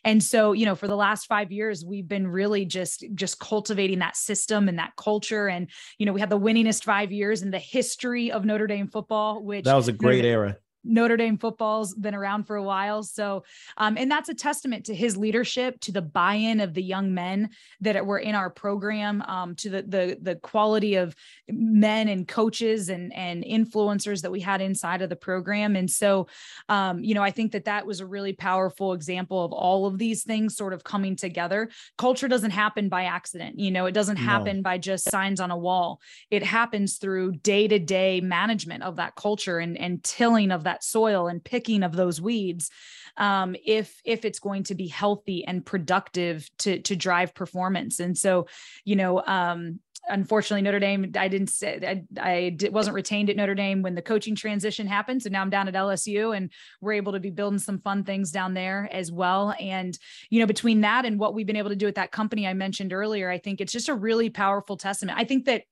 And 0.05 0.23
so, 0.23 0.53
you 0.53 0.65
know, 0.67 0.75
for 0.75 0.87
the 0.89 0.97
last 0.97 1.27
5 1.27 1.53
years 1.53 1.85
we've 1.85 2.09
been 2.09 2.27
really 2.27 2.65
just 2.65 3.05
just 3.15 3.39
cultivating 3.41 3.99
that 3.99 4.17
system 4.17 4.69
and 4.69 4.79
that 4.79 4.93
culture 4.97 5.49
and 5.49 5.69
you 5.99 6.07
know, 6.07 6.13
we 6.13 6.21
had 6.21 6.31
the 6.31 6.39
winningest 6.39 6.85
5 6.85 7.13
years 7.13 7.43
in 7.43 7.51
the 7.51 7.59
history 7.59 8.33
of 8.33 8.45
Notre 8.45 8.67
Dame 8.67 8.89
football, 8.89 9.43
which 9.45 9.65
That 9.65 9.75
was 9.75 9.89
a 9.89 9.93
great 9.93 10.25
era. 10.25 10.57
Notre 10.85 11.17
Dame 11.17 11.39
football's 11.39 11.95
been 11.95 12.15
around 12.15 12.45
for 12.45 12.57
a 12.57 12.63
while. 12.63 13.03
So, 13.03 13.45
um, 13.77 13.97
and 13.97 14.11
that's 14.11 14.29
a 14.29 14.35
testament 14.35 14.87
to 14.87 14.95
his 14.95 15.17
leadership, 15.17 15.81
to 15.81 15.93
the 15.93 16.03
buy-in 16.03 16.61
of 16.61 16.75
the 16.75 16.83
young 16.83 17.15
men 17.15 17.51
that 17.81 18.05
were 18.05 18.19
in 18.19 18.35
our 18.35 18.51
program, 18.51 19.23
um, 19.23 19.55
to 19.57 19.71
the 19.71 19.83
the 19.83 20.19
the 20.21 20.37
quality 20.37 20.97
of 20.97 21.15
men 21.49 22.09
and 22.09 22.29
coaches 22.29 22.89
and 22.89 23.15
and 23.15 23.45
influencers 23.45 24.23
that 24.23 24.31
we 24.31 24.41
had 24.41 24.61
inside 24.61 25.03
of 25.03 25.09
the 25.09 25.17
program. 25.17 25.77
And 25.77 25.91
so, 25.91 26.27
um, 26.69 27.03
you 27.03 27.15
know, 27.15 27.23
I 27.23 27.31
think 27.31 27.53
that 27.53 27.65
that 27.65 27.87
was 27.87 28.01
a 28.01 28.07
really 28.07 28.33
powerful 28.33 28.93
example 28.93 29.45
of 29.45 29.53
all 29.53 29.87
of 29.87 29.99
these 29.99 30.25
things 30.25 30.57
sort 30.57 30.73
of 30.73 30.85
coming 30.85 31.17
together. 31.17 31.71
Culture 31.99 32.29
doesn't 32.29 32.51
happen 32.51 32.89
by 32.89 33.05
accident. 33.05 33.59
You 33.59 33.71
know, 33.71 33.87
it 33.87 33.93
doesn't 33.93 34.17
happen 34.17 34.57
no. 34.57 34.63
by 34.63 34.79
just 34.79 35.11
signs 35.11 35.41
on 35.41 35.51
a 35.51 35.57
wall. 35.59 36.01
It 36.31 36.43
happens 36.43 36.99
through 36.99 37.37
day-to-day 37.37 38.21
management 38.21 38.83
of 38.83 38.97
that 38.97 39.15
culture 39.15 39.59
and 39.59 39.79
and 39.79 40.03
tilling 40.03 40.51
of 40.51 40.65
that 40.65 40.74
that 40.75 40.83
soil 40.83 41.29
and 41.29 41.43
picking 41.43 41.85
of 41.85 41.93
those 41.93 42.21
weeds 42.21 42.71
um, 43.17 43.55
if 43.65 44.01
if 44.05 44.25
it's 44.25 44.41
going 44.41 44.65
to 44.65 44.75
be 44.75 44.89
healthy 44.89 45.45
and 45.45 45.65
productive 45.65 46.49
to 46.59 46.81
to 46.81 46.97
drive 46.97 47.35
performance. 47.35 48.01
And 48.01 48.19
so 48.19 48.49
you 48.85 48.97
know 48.97 49.23
um, 49.25 49.79
unfortunately 50.09 50.63
Notre 50.63 50.81
Dame 50.81 51.13
I 51.17 51.29
didn't 51.29 51.51
say 51.51 52.03
I, 52.19 52.57
I 52.61 52.71
wasn't 52.71 52.97
retained 52.97 53.31
at 53.31 53.37
Notre 53.37 53.55
Dame 53.55 53.83
when 53.83 53.95
the 53.95 54.03
coaching 54.03 54.35
transition 54.35 54.89
happened. 54.89 55.23
So 55.23 55.31
now 55.31 55.43
I'm 55.43 55.51
down 55.51 55.69
at 55.69 55.75
LSU 55.75 56.37
and 56.37 56.51
we're 56.81 56.95
able 56.95 57.13
to 57.13 57.21
be 57.21 57.31
building 57.31 57.61
some 57.61 57.79
fun 57.79 58.03
things 58.03 58.33
down 58.33 58.55
there 58.55 58.89
as 58.91 59.13
well. 59.13 59.55
And 59.61 59.97
you 60.29 60.41
know 60.41 60.47
between 60.47 60.81
that 60.81 61.05
and 61.05 61.21
what 61.21 61.35
we've 61.35 61.47
been 61.47 61.57
able 61.57 61.71
to 61.71 61.77
do 61.77 61.87
at 61.87 61.95
that 61.95 62.11
company 62.11 62.49
I 62.49 62.55
mentioned 62.55 62.93
earlier 62.93 63.31
I 63.31 63.39
think 63.39 63.61
it's 63.61 63.73
just 63.73 63.89
a 63.89 63.95
really 63.95 64.29
powerful 64.29 64.77
testament. 64.77 65.19
I 65.19 65.25
think 65.25 65.45
that 65.45 65.63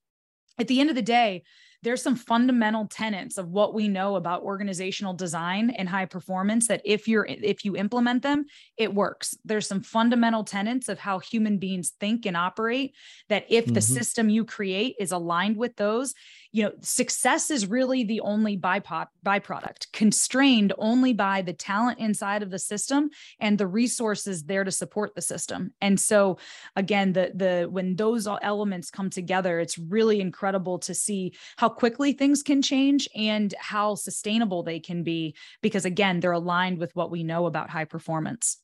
at 0.58 0.68
the 0.68 0.80
end 0.80 0.90
of 0.90 0.96
the 0.96 1.02
day 1.02 1.42
there's 1.82 2.02
some 2.02 2.16
fundamental 2.16 2.86
tenets 2.86 3.38
of 3.38 3.48
what 3.48 3.74
we 3.74 3.88
know 3.88 4.16
about 4.16 4.42
organizational 4.42 5.14
design 5.14 5.70
and 5.70 5.88
high 5.88 6.06
performance 6.06 6.68
that 6.68 6.80
if 6.84 7.08
you're 7.08 7.26
if 7.28 7.64
you 7.64 7.76
implement 7.76 8.22
them 8.22 8.44
it 8.76 8.94
works 8.94 9.36
there's 9.44 9.66
some 9.66 9.82
fundamental 9.82 10.44
tenets 10.44 10.88
of 10.88 10.98
how 10.98 11.18
human 11.18 11.58
beings 11.58 11.92
think 12.00 12.26
and 12.26 12.36
operate 12.36 12.94
that 13.28 13.44
if 13.48 13.64
mm-hmm. 13.64 13.74
the 13.74 13.80
system 13.80 14.28
you 14.28 14.44
create 14.44 14.94
is 14.98 15.12
aligned 15.12 15.56
with 15.56 15.74
those 15.76 16.14
you 16.52 16.62
know 16.62 16.72
success 16.80 17.50
is 17.50 17.66
really 17.66 18.04
the 18.04 18.20
only 18.20 18.56
byproduct 18.56 19.90
constrained 19.92 20.72
only 20.78 21.12
by 21.12 21.42
the 21.42 21.52
talent 21.52 21.98
inside 21.98 22.42
of 22.42 22.50
the 22.50 22.58
system 22.58 23.10
and 23.40 23.58
the 23.58 23.66
resources 23.66 24.44
there 24.44 24.62
to 24.62 24.70
support 24.70 25.14
the 25.14 25.22
system. 25.22 25.72
And 25.80 25.98
so 25.98 26.38
again 26.76 27.14
the 27.14 27.32
the 27.34 27.68
when 27.70 27.96
those 27.96 28.28
elements 28.42 28.90
come 28.90 29.10
together 29.10 29.58
it's 29.58 29.78
really 29.78 30.20
incredible 30.20 30.78
to 30.80 30.94
see 30.94 31.32
how 31.56 31.68
quickly 31.68 32.12
things 32.12 32.42
can 32.42 32.60
change 32.60 33.08
and 33.16 33.54
how 33.58 33.94
sustainable 33.94 34.62
they 34.62 34.78
can 34.78 35.02
be 35.02 35.34
because 35.62 35.84
again 35.84 36.20
they're 36.20 36.32
aligned 36.32 36.78
with 36.78 36.94
what 36.94 37.10
we 37.10 37.24
know 37.24 37.46
about 37.46 37.70
high 37.70 37.84
performance 37.84 38.58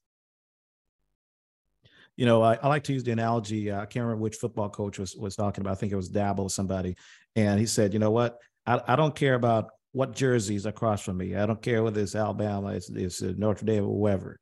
you 2.18 2.26
know, 2.26 2.42
I, 2.42 2.54
I, 2.54 2.66
like 2.66 2.82
to 2.84 2.92
use 2.92 3.04
the 3.04 3.12
analogy. 3.12 3.70
Uh, 3.70 3.80
I 3.80 3.86
can't 3.86 4.02
remember 4.02 4.22
which 4.22 4.36
football 4.36 4.68
coach 4.68 4.98
was 4.98 5.14
was 5.14 5.36
talking 5.36 5.62
about. 5.62 5.70
I 5.70 5.74
think 5.76 5.92
it 5.92 5.96
was 5.96 6.10
Dabo 6.10 6.40
or 6.40 6.50
somebody, 6.50 6.96
and 7.36 7.60
he 7.60 7.64
said, 7.64 7.92
you 7.92 8.00
know 8.00 8.10
what? 8.10 8.38
I, 8.66 8.80
I 8.88 8.96
don't 8.96 9.14
care 9.14 9.36
about 9.36 9.70
what 9.92 10.16
jerseys 10.16 10.66
across 10.66 11.00
from 11.00 11.16
me. 11.16 11.36
I 11.36 11.46
don't 11.46 11.62
care 11.62 11.84
whether 11.84 12.00
it's 12.00 12.16
Alabama, 12.16 12.70
it's, 12.70 12.90
it's 12.90 13.22
Notre 13.22 13.64
Dame, 13.64 13.84
or 13.84 13.96
whoever. 13.96 14.36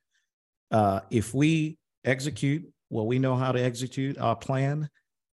Uh, 0.70 1.00
if 1.10 1.34
we 1.34 1.76
execute 2.02 2.64
what 2.88 3.06
we 3.06 3.18
know 3.18 3.36
how 3.36 3.52
to 3.52 3.60
execute 3.60 4.16
our 4.16 4.36
plan, 4.36 4.88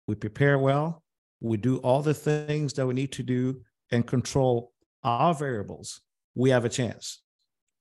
we 0.07 0.14
prepare 0.14 0.59
well, 0.59 1.03
we 1.42 1.59
do 1.59 1.76
all 1.79 2.00
the 2.00 2.14
things 2.14 2.72
that 2.72 2.87
we 2.87 2.94
need 2.94 3.12
to 3.12 3.22
do 3.22 3.61
and 3.92 4.07
control 4.07 4.72
our 5.05 5.35
variables, 5.35 6.00
we 6.35 6.48
have 6.48 6.64
a 6.64 6.70
chance. 6.70 7.20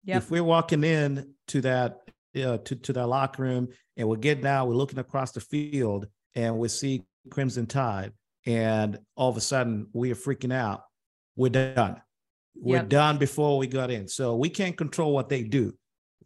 Yep. 0.03 0.17
If 0.17 0.31
we're 0.31 0.43
walking 0.43 0.83
in 0.83 1.33
to 1.47 1.61
that 1.61 1.99
uh, 2.35 2.57
to, 2.57 2.75
to 2.75 2.93
that 2.93 3.07
locker 3.07 3.43
room 3.43 3.69
and 3.97 4.07
we're 4.07 4.17
getting 4.17 4.45
out, 4.45 4.67
we're 4.67 4.75
looking 4.75 4.99
across 4.99 5.31
the 5.31 5.41
field 5.41 6.07
and 6.35 6.57
we 6.57 6.67
see 6.67 7.03
Crimson 7.29 7.65
Tide, 7.65 8.13
and 8.45 8.97
all 9.15 9.29
of 9.29 9.37
a 9.37 9.41
sudden 9.41 9.87
we 9.93 10.11
are 10.11 10.15
freaking 10.15 10.53
out, 10.53 10.83
we're 11.35 11.49
done. 11.49 12.01
We're 12.55 12.77
yep. 12.77 12.89
done 12.89 13.17
before 13.17 13.57
we 13.57 13.67
got 13.67 13.91
in. 13.91 14.07
So 14.07 14.35
we 14.35 14.49
can't 14.49 14.77
control 14.77 15.13
what 15.13 15.29
they 15.29 15.43
do. 15.43 15.73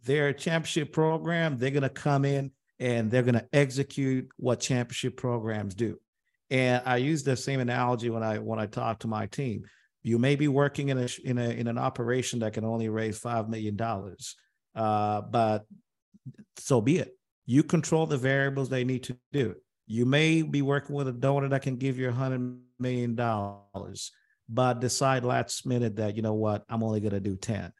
Their 0.04 0.32
championship 0.32 0.92
program, 0.92 1.56
they're 1.56 1.70
going 1.70 1.82
to 1.82 1.88
come 1.88 2.24
in 2.24 2.50
and 2.78 3.10
they're 3.10 3.22
going 3.22 3.34
to 3.34 3.46
execute 3.52 4.28
what 4.36 4.60
championship 4.60 5.16
programs 5.16 5.74
do. 5.74 5.98
And 6.50 6.82
I 6.84 6.96
use 6.96 7.22
the 7.22 7.36
same 7.36 7.60
analogy 7.60 8.10
when 8.10 8.22
I 8.22 8.38
when 8.38 8.58
I 8.58 8.66
talk 8.66 9.00
to 9.00 9.08
my 9.08 9.26
team. 9.26 9.64
You 10.02 10.18
may 10.18 10.36
be 10.36 10.48
working 10.48 10.90
in 10.90 10.98
a 10.98 11.08
in 11.24 11.38
a 11.38 11.48
in 11.48 11.66
an 11.66 11.78
operation 11.78 12.40
that 12.40 12.52
can 12.52 12.64
only 12.64 12.88
raise 12.88 13.18
five 13.18 13.48
million 13.48 13.76
dollars, 13.76 14.36
uh, 14.74 15.22
but 15.22 15.64
so 16.56 16.80
be 16.80 16.98
it. 16.98 17.16
You 17.46 17.62
control 17.62 18.06
the 18.06 18.16
variables 18.16 18.68
they 18.68 18.84
need 18.84 19.02
to 19.04 19.18
do. 19.32 19.54
You 19.86 20.06
may 20.06 20.42
be 20.42 20.62
working 20.62 20.96
with 20.96 21.08
a 21.08 21.12
donor 21.12 21.48
that 21.48 21.62
can 21.62 21.76
give 21.76 21.98
you 21.98 22.08
a 22.08 22.12
hundred 22.12 22.58
million 22.78 23.14
dollars, 23.14 24.12
but 24.48 24.80
decide 24.80 25.24
last 25.24 25.66
minute 25.66 25.96
that 25.96 26.16
you 26.16 26.22
know 26.22 26.34
what, 26.34 26.64
I'm 26.68 26.82
only 26.82 27.00
going 27.00 27.12
to 27.12 27.20
do 27.20 27.36
ten. 27.36 27.72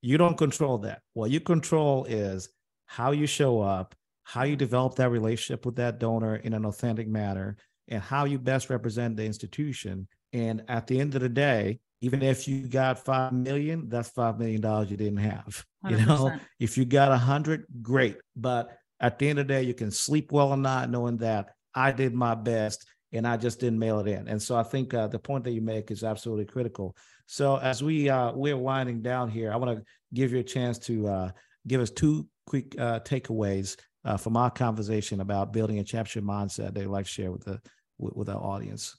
You 0.00 0.18
don't 0.18 0.38
control 0.38 0.78
that. 0.78 1.02
What 1.12 1.30
you 1.30 1.40
control 1.40 2.04
is 2.04 2.48
how 2.86 3.10
you 3.10 3.26
show 3.26 3.60
up, 3.60 3.94
how 4.22 4.44
you 4.44 4.56
develop 4.56 4.94
that 4.96 5.10
relationship 5.10 5.66
with 5.66 5.76
that 5.76 5.98
donor 5.98 6.36
in 6.36 6.54
an 6.54 6.64
authentic 6.64 7.08
manner, 7.08 7.56
and 7.88 8.02
how 8.02 8.24
you 8.24 8.38
best 8.38 8.70
represent 8.70 9.16
the 9.16 9.24
institution. 9.24 10.08
And 10.32 10.62
at 10.68 10.86
the 10.86 11.00
end 11.00 11.14
of 11.14 11.20
the 11.20 11.28
day, 11.28 11.80
even 12.00 12.22
if 12.22 12.46
you 12.46 12.68
got 12.68 13.04
five 13.04 13.32
million, 13.32 13.88
that's 13.88 14.10
five 14.10 14.38
million 14.38 14.60
dollars 14.60 14.90
you 14.90 14.96
didn't 14.96 15.18
have. 15.18 15.64
100%. 15.84 15.90
You 15.90 16.06
know, 16.06 16.32
if 16.60 16.76
you 16.76 16.84
got 16.84 17.12
a 17.12 17.16
hundred, 17.16 17.64
great. 17.82 18.16
But 18.34 18.76
at 19.00 19.18
the 19.18 19.28
end 19.28 19.38
of 19.38 19.46
the 19.46 19.54
day, 19.54 19.62
you 19.62 19.74
can 19.74 19.90
sleep 19.90 20.32
well 20.32 20.50
or 20.50 20.56
not 20.56 20.90
knowing 20.90 21.18
that 21.18 21.50
I 21.74 21.92
did 21.92 22.14
my 22.14 22.34
best 22.34 22.86
and 23.12 23.26
I 23.26 23.36
just 23.36 23.60
didn't 23.60 23.78
mail 23.78 24.00
it 24.00 24.08
in. 24.08 24.28
And 24.28 24.40
so 24.40 24.56
I 24.56 24.62
think 24.62 24.92
uh, 24.94 25.06
the 25.06 25.18
point 25.18 25.44
that 25.44 25.52
you 25.52 25.60
make 25.60 25.90
is 25.90 26.04
absolutely 26.04 26.46
critical. 26.46 26.96
So 27.26 27.56
as 27.56 27.82
we 27.82 28.08
uh, 28.08 28.32
we're 28.32 28.56
winding 28.56 29.02
down 29.02 29.30
here, 29.30 29.52
I 29.52 29.56
want 29.56 29.78
to 29.78 29.84
give 30.14 30.32
you 30.32 30.38
a 30.38 30.44
chance 30.44 30.78
to 30.80 31.08
uh, 31.08 31.30
give 31.66 31.80
us 31.80 31.90
two 31.90 32.28
quick 32.46 32.78
uh, 32.78 33.00
takeaways 33.00 33.76
uh, 34.04 34.16
from 34.16 34.36
our 34.36 34.50
conversation 34.50 35.20
about 35.20 35.52
building 35.52 35.78
a 35.78 35.84
championship 35.84 36.24
mindset 36.24 36.74
that 36.74 36.80
you'd 36.80 36.90
like 36.90 37.06
to 37.06 37.10
share 37.10 37.32
with 37.32 37.44
the 37.44 37.60
with, 37.98 38.14
with 38.14 38.28
our 38.28 38.42
audience. 38.42 38.96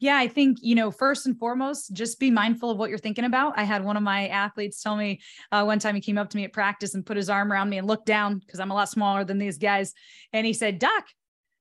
Yeah, 0.00 0.16
I 0.16 0.28
think, 0.28 0.58
you 0.60 0.76
know, 0.76 0.92
first 0.92 1.26
and 1.26 1.36
foremost, 1.36 1.92
just 1.92 2.20
be 2.20 2.30
mindful 2.30 2.70
of 2.70 2.78
what 2.78 2.88
you're 2.88 2.98
thinking 2.98 3.24
about. 3.24 3.58
I 3.58 3.64
had 3.64 3.84
one 3.84 3.96
of 3.96 4.02
my 4.02 4.28
athletes 4.28 4.80
tell 4.80 4.96
me 4.96 5.20
uh, 5.50 5.64
one 5.64 5.80
time 5.80 5.96
he 5.96 6.00
came 6.00 6.18
up 6.18 6.30
to 6.30 6.36
me 6.36 6.44
at 6.44 6.52
practice 6.52 6.94
and 6.94 7.04
put 7.04 7.16
his 7.16 7.28
arm 7.28 7.50
around 7.50 7.68
me 7.68 7.78
and 7.78 7.86
looked 7.86 8.06
down 8.06 8.38
because 8.38 8.60
I'm 8.60 8.70
a 8.70 8.74
lot 8.74 8.88
smaller 8.88 9.24
than 9.24 9.38
these 9.38 9.58
guys. 9.58 9.94
And 10.32 10.46
he 10.46 10.52
said, 10.52 10.78
Doc, 10.78 11.04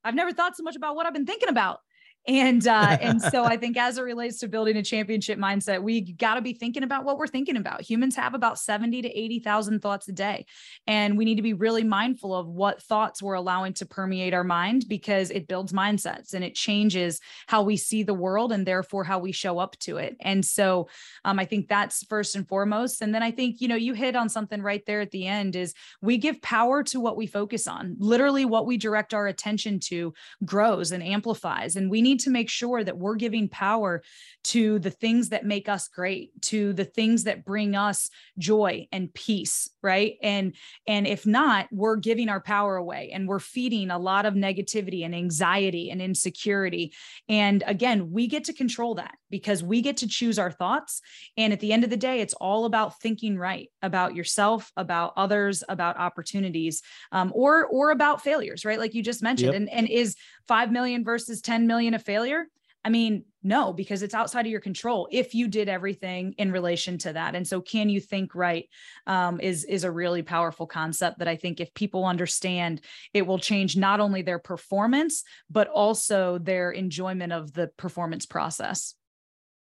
I've 0.03 0.15
never 0.15 0.31
thought 0.31 0.55
so 0.55 0.63
much 0.63 0.75
about 0.75 0.95
what 0.95 1.07
I've 1.07 1.13
been 1.13 1.25
thinking 1.25 1.49
about. 1.49 1.79
And 2.27 2.67
uh, 2.67 2.97
and 3.01 3.21
so 3.21 3.43
I 3.43 3.57
think 3.57 3.77
as 3.77 3.97
it 3.97 4.01
relates 4.01 4.39
to 4.39 4.47
building 4.47 4.77
a 4.77 4.83
championship 4.83 5.39
mindset, 5.39 5.81
we 5.81 6.01
got 6.01 6.35
to 6.35 6.41
be 6.41 6.53
thinking 6.53 6.83
about 6.83 7.05
what 7.05 7.17
we're 7.17 7.27
thinking 7.27 7.57
about. 7.57 7.81
Humans 7.81 8.15
have 8.15 8.33
about 8.33 8.59
70 8.59 9.01
to 9.03 9.09
80,000 9.09 9.81
thoughts 9.81 10.07
a 10.07 10.11
day. 10.11 10.45
And 10.85 11.17
we 11.17 11.25
need 11.25 11.35
to 11.35 11.41
be 11.41 11.53
really 11.53 11.83
mindful 11.83 12.35
of 12.35 12.47
what 12.47 12.81
thoughts 12.81 13.21
we're 13.21 13.33
allowing 13.33 13.73
to 13.73 13.85
permeate 13.85 14.33
our 14.33 14.43
mind 14.43 14.85
because 14.87 15.31
it 15.31 15.47
builds 15.47 15.73
mindsets 15.73 16.33
and 16.33 16.43
it 16.43 16.55
changes 16.55 17.19
how 17.47 17.63
we 17.63 17.77
see 17.77 18.03
the 18.03 18.13
world 18.13 18.51
and 18.51 18.65
therefore 18.65 19.03
how 19.03 19.19
we 19.19 19.31
show 19.31 19.59
up 19.59 19.77
to 19.79 19.97
it. 19.97 20.17
And 20.19 20.43
so 20.43 20.89
um, 21.23 21.39
I 21.39 21.45
think 21.45 21.67
that's 21.67 22.03
first 22.05 22.35
and 22.35 22.47
foremost. 22.47 23.01
And 23.01 23.13
then 23.13 23.23
I 23.23 23.31
think, 23.31 23.61
you 23.61 23.67
know, 23.67 23.75
you 23.75 23.93
hit 23.93 24.15
on 24.15 24.29
something 24.29 24.61
right 24.61 24.85
there 24.85 25.01
at 25.01 25.11
the 25.11 25.27
end 25.27 25.55
is 25.55 25.73
we 26.01 26.17
give 26.17 26.41
power 26.41 26.83
to 26.83 26.99
what 26.99 27.17
we 27.17 27.27
focus 27.27 27.67
on. 27.67 27.95
Literally 27.99 28.45
what 28.45 28.65
we 28.65 28.77
direct 28.77 29.13
our 29.13 29.27
attention 29.27 29.79
to 29.79 30.13
grows 30.43 30.91
and 30.91 31.03
amplifies. 31.03 31.75
And 31.75 31.89
we 31.89 32.01
need 32.01 32.16
to 32.19 32.29
make 32.29 32.49
sure 32.49 32.83
that 32.83 32.97
we're 32.97 33.15
giving 33.15 33.49
power 33.49 34.03
to 34.45 34.79
the 34.79 34.89
things 34.89 35.29
that 35.29 35.45
make 35.45 35.67
us 35.67 35.87
great, 35.87 36.41
to 36.41 36.73
the 36.73 36.85
things 36.85 37.25
that 37.25 37.45
bring 37.45 37.75
us 37.75 38.09
joy 38.37 38.87
and 38.91 39.13
peace, 39.13 39.69
right? 39.81 40.17
And 40.21 40.55
and 40.87 41.05
if 41.07 41.25
not, 41.25 41.67
we're 41.71 41.97
giving 41.97 42.29
our 42.29 42.41
power 42.41 42.75
away 42.77 43.11
and 43.13 43.27
we're 43.27 43.39
feeding 43.39 43.91
a 43.91 43.99
lot 43.99 44.25
of 44.25 44.33
negativity 44.33 45.03
and 45.05 45.15
anxiety 45.15 45.89
and 45.89 46.01
insecurity. 46.01 46.93
And 47.27 47.63
again, 47.67 48.11
we 48.11 48.27
get 48.27 48.45
to 48.45 48.53
control 48.53 48.95
that 48.95 49.15
because 49.29 49.63
we 49.63 49.81
get 49.81 49.97
to 49.97 50.07
choose 50.07 50.39
our 50.39 50.51
thoughts. 50.51 51.01
And 51.35 51.51
at 51.51 51.59
the 51.59 51.73
end 51.73 51.83
of 51.83 51.89
the 51.89 51.97
day, 51.97 52.21
it's 52.21 52.33
all 52.35 52.65
about 52.65 52.99
thinking 52.99 53.37
right 53.37 53.69
about 53.81 54.15
yourself, 54.15 54.71
about 54.77 55.13
others, 55.17 55.63
about 55.67 55.97
opportunities, 55.97 56.81
um, 57.11 57.31
or 57.35 57.65
or 57.65 57.91
about 57.91 58.21
failures, 58.21 58.65
right? 58.65 58.79
Like 58.79 58.93
you 58.93 59.03
just 59.03 59.21
mentioned. 59.21 59.53
Yep. 59.53 59.55
And 59.55 59.69
and 59.69 59.89
is 59.89 60.15
five 60.47 60.71
million 60.71 61.03
versus 61.03 61.41
10 61.41 61.67
million 61.67 61.93
a 61.93 61.99
failure? 61.99 62.45
I 62.83 62.89
mean, 62.89 63.25
no, 63.43 63.73
because 63.73 64.01
it's 64.01 64.13
outside 64.13 64.45
of 64.45 64.51
your 64.51 64.61
control 64.61 65.09
if 65.11 65.33
you 65.35 65.47
did 65.47 65.67
everything 65.67 66.33
in 66.37 66.51
relation 66.51 66.97
to 66.99 67.13
that. 67.13 67.35
And 67.35 67.45
so, 67.45 67.59
can 67.59 67.89
you 67.89 67.99
think 67.99 68.33
right 68.33 68.69
um, 69.05 69.41
is 69.41 69.65
is 69.65 69.83
a 69.83 69.91
really 69.91 70.21
powerful 70.21 70.67
concept 70.67 71.19
that 71.19 71.27
I 71.27 71.35
think 71.35 71.59
if 71.59 71.73
people 71.73 72.05
understand, 72.05 72.81
it 73.13 73.27
will 73.27 73.39
change 73.39 73.75
not 73.75 73.99
only 73.99 74.21
their 74.21 74.39
performance 74.39 75.23
but 75.49 75.67
also 75.67 76.37
their 76.37 76.71
enjoyment 76.71 77.33
of 77.33 77.51
the 77.51 77.67
performance 77.77 78.25
process. 78.25 78.95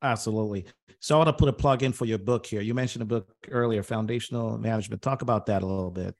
Absolutely. 0.02 0.65
So 1.00 1.15
I 1.15 1.17
want 1.17 1.30
to 1.30 1.34
put 1.34 1.50
a 1.50 1.54
plug 1.54 1.82
in 1.82 1.93
for 1.93 2.06
your 2.06 2.19
book 2.19 2.45
here. 2.45 2.62
You 2.62 2.76
mentioned 2.76 3.02
a 3.02 3.06
book 3.06 3.28
earlier, 3.50 3.82
Foundational 3.82 4.58
Management. 4.58 5.02
Talk 5.02 5.24
about 5.24 5.48
that 5.48 5.63
a 5.63 5.65
little 5.65 5.89
bit. 5.89 6.15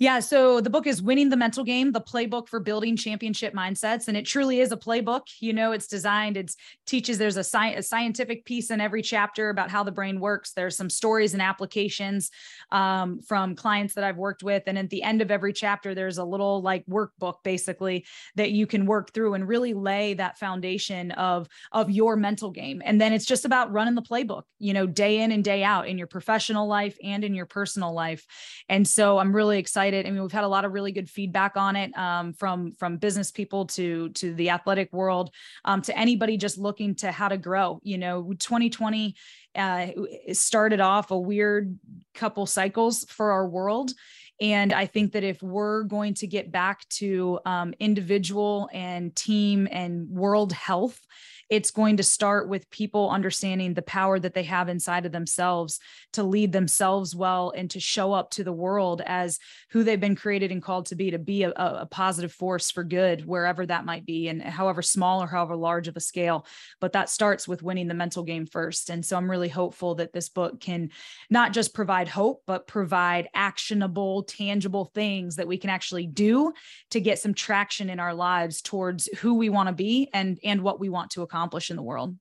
Yeah. 0.00 0.20
So 0.20 0.60
the 0.60 0.70
book 0.70 0.86
is 0.86 1.02
Winning 1.02 1.28
the 1.28 1.36
Mental 1.36 1.64
Game, 1.64 1.90
the 1.90 2.00
playbook 2.00 2.48
for 2.48 2.60
building 2.60 2.96
championship 2.96 3.52
mindsets. 3.52 4.06
And 4.06 4.16
it 4.16 4.24
truly 4.24 4.60
is 4.60 4.70
a 4.70 4.76
playbook. 4.76 5.22
You 5.40 5.52
know, 5.52 5.72
it's 5.72 5.88
designed, 5.88 6.36
it 6.36 6.52
teaches 6.86 7.18
there's 7.18 7.36
a, 7.36 7.40
sci- 7.40 7.74
a 7.74 7.82
scientific 7.82 8.44
piece 8.44 8.70
in 8.70 8.80
every 8.80 9.02
chapter 9.02 9.50
about 9.50 9.70
how 9.70 9.82
the 9.82 9.90
brain 9.90 10.20
works. 10.20 10.52
There's 10.52 10.76
some 10.76 10.88
stories 10.88 11.32
and 11.32 11.42
applications 11.42 12.30
um, 12.70 13.20
from 13.22 13.56
clients 13.56 13.94
that 13.94 14.04
I've 14.04 14.18
worked 14.18 14.44
with. 14.44 14.62
And 14.68 14.78
at 14.78 14.88
the 14.90 15.02
end 15.02 15.20
of 15.20 15.32
every 15.32 15.52
chapter, 15.52 15.96
there's 15.96 16.18
a 16.18 16.24
little 16.24 16.62
like 16.62 16.86
workbook 16.86 17.42
basically 17.42 18.06
that 18.36 18.52
you 18.52 18.68
can 18.68 18.86
work 18.86 19.12
through 19.12 19.34
and 19.34 19.48
really 19.48 19.74
lay 19.74 20.14
that 20.14 20.38
foundation 20.38 21.10
of, 21.12 21.48
of 21.72 21.90
your 21.90 22.14
mental 22.14 22.52
game. 22.52 22.80
And 22.84 23.00
then 23.00 23.12
it's 23.12 23.26
just 23.26 23.44
about 23.44 23.72
running 23.72 23.96
the 23.96 24.02
playbook, 24.02 24.42
you 24.60 24.74
know, 24.74 24.86
day 24.86 25.22
in 25.22 25.32
and 25.32 25.42
day 25.42 25.64
out 25.64 25.88
in 25.88 25.98
your 25.98 26.06
professional 26.06 26.68
life 26.68 26.96
and 27.02 27.24
in 27.24 27.34
your 27.34 27.46
personal 27.46 27.92
life. 27.92 28.24
And 28.68 28.86
so 28.86 29.18
I'm 29.18 29.34
really 29.34 29.58
excited 29.58 29.87
excited. 29.88 30.06
I 30.06 30.10
mean, 30.10 30.22
we've 30.22 30.32
had 30.32 30.44
a 30.44 30.48
lot 30.48 30.64
of 30.64 30.72
really 30.72 30.92
good 30.92 31.08
feedback 31.08 31.56
on 31.56 31.76
it 31.76 31.96
um, 31.96 32.32
from 32.32 32.72
from 32.72 32.98
business 32.98 33.30
people 33.30 33.66
to 33.68 34.10
to 34.10 34.34
the 34.34 34.50
athletic 34.50 34.92
world 34.92 35.30
um, 35.64 35.82
to 35.82 35.98
anybody 35.98 36.36
just 36.36 36.58
looking 36.58 36.94
to 36.96 37.10
how 37.10 37.28
to 37.28 37.38
grow. 37.38 37.80
You 37.82 37.98
know, 37.98 38.34
2020 38.38 39.14
uh, 39.54 39.86
started 40.32 40.80
off 40.80 41.10
a 41.10 41.18
weird 41.18 41.78
couple 42.14 42.46
cycles 42.46 43.04
for 43.08 43.32
our 43.32 43.48
world. 43.48 43.92
And 44.40 44.72
I 44.72 44.86
think 44.86 45.12
that 45.12 45.24
if 45.24 45.42
we're 45.42 45.82
going 45.82 46.14
to 46.14 46.28
get 46.28 46.52
back 46.52 46.88
to 47.00 47.40
um, 47.44 47.74
individual 47.80 48.68
and 48.72 49.14
team 49.16 49.66
and 49.68 50.08
world 50.08 50.52
health, 50.52 51.00
it's 51.50 51.70
going 51.70 51.96
to 51.96 52.02
start 52.02 52.48
with 52.48 52.70
people 52.70 53.10
understanding 53.10 53.74
the 53.74 53.82
power 53.82 54.18
that 54.18 54.34
they 54.34 54.42
have 54.42 54.68
inside 54.68 55.06
of 55.06 55.12
themselves 55.12 55.80
to 56.12 56.22
lead 56.22 56.52
themselves 56.52 57.14
well 57.14 57.52
and 57.56 57.70
to 57.70 57.80
show 57.80 58.12
up 58.12 58.30
to 58.30 58.44
the 58.44 58.52
world 58.52 59.00
as 59.06 59.38
who 59.70 59.82
they've 59.82 60.00
been 60.00 60.16
created 60.16 60.52
and 60.52 60.62
called 60.62 60.86
to 60.86 60.94
be, 60.94 61.10
to 61.10 61.18
be 61.18 61.44
a, 61.44 61.50
a 61.50 61.88
positive 61.90 62.32
force 62.32 62.70
for 62.70 62.84
good, 62.84 63.24
wherever 63.24 63.64
that 63.64 63.86
might 63.86 64.04
be, 64.04 64.28
and 64.28 64.42
however 64.42 64.82
small 64.82 65.22
or 65.22 65.26
however 65.26 65.56
large 65.56 65.88
of 65.88 65.96
a 65.96 66.00
scale. 66.00 66.46
But 66.80 66.92
that 66.92 67.08
starts 67.08 67.48
with 67.48 67.62
winning 67.62 67.88
the 67.88 67.94
mental 67.94 68.24
game 68.24 68.44
first. 68.44 68.90
And 68.90 69.04
so 69.04 69.16
I'm 69.16 69.30
really 69.30 69.48
hopeful 69.48 69.94
that 69.96 70.12
this 70.12 70.28
book 70.28 70.60
can 70.60 70.90
not 71.30 71.52
just 71.52 71.74
provide 71.74 72.08
hope, 72.08 72.42
but 72.46 72.66
provide 72.66 73.28
actionable, 73.34 74.24
tangible 74.24 74.90
things 74.94 75.36
that 75.36 75.48
we 75.48 75.56
can 75.56 75.70
actually 75.70 76.06
do 76.06 76.52
to 76.90 77.00
get 77.00 77.18
some 77.18 77.32
traction 77.32 77.88
in 77.88 78.00
our 78.00 78.14
lives 78.14 78.60
towards 78.60 79.06
who 79.18 79.34
we 79.34 79.48
want 79.48 79.68
to 79.68 79.74
be 79.74 80.10
and 80.12 80.38
and 80.44 80.62
what 80.62 80.80
we 80.80 80.88
want 80.88 81.10
to 81.10 81.22
accomplish 81.22 81.37
accomplish 81.38 81.70
in 81.70 81.76
the 81.76 81.82
world. 81.82 82.14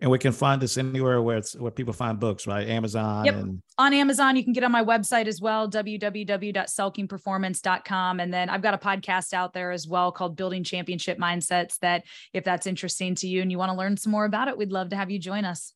And 0.00 0.10
we 0.10 0.18
can 0.18 0.32
find 0.32 0.60
this 0.60 0.76
anywhere 0.78 1.22
where 1.22 1.36
it's 1.36 1.54
where 1.54 1.70
people 1.70 1.92
find 1.92 2.18
books, 2.18 2.48
right? 2.48 2.68
Amazon. 2.68 3.24
Yep. 3.24 3.34
And- 3.36 3.62
on 3.78 3.94
Amazon. 3.94 4.34
You 4.34 4.42
can 4.42 4.52
get 4.52 4.64
on 4.64 4.72
my 4.72 4.82
website 4.82 5.28
as 5.28 5.40
well, 5.40 5.70
www.selkingperformance.com. 5.70 8.20
And 8.20 8.34
then 8.34 8.50
I've 8.50 8.62
got 8.62 8.74
a 8.74 8.78
podcast 8.78 9.32
out 9.32 9.52
there 9.52 9.70
as 9.70 9.86
well 9.86 10.10
called 10.10 10.36
Building 10.36 10.64
Championship 10.64 11.18
Mindsets. 11.18 11.78
That 11.78 12.02
if 12.32 12.42
that's 12.42 12.66
interesting 12.66 13.14
to 13.16 13.28
you 13.28 13.42
and 13.42 13.52
you 13.52 13.58
want 13.58 13.70
to 13.70 13.78
learn 13.78 13.96
some 13.96 14.10
more 14.10 14.24
about 14.24 14.48
it, 14.48 14.58
we'd 14.58 14.72
love 14.72 14.88
to 14.88 14.96
have 14.96 15.08
you 15.08 15.20
join 15.20 15.44
us. 15.44 15.72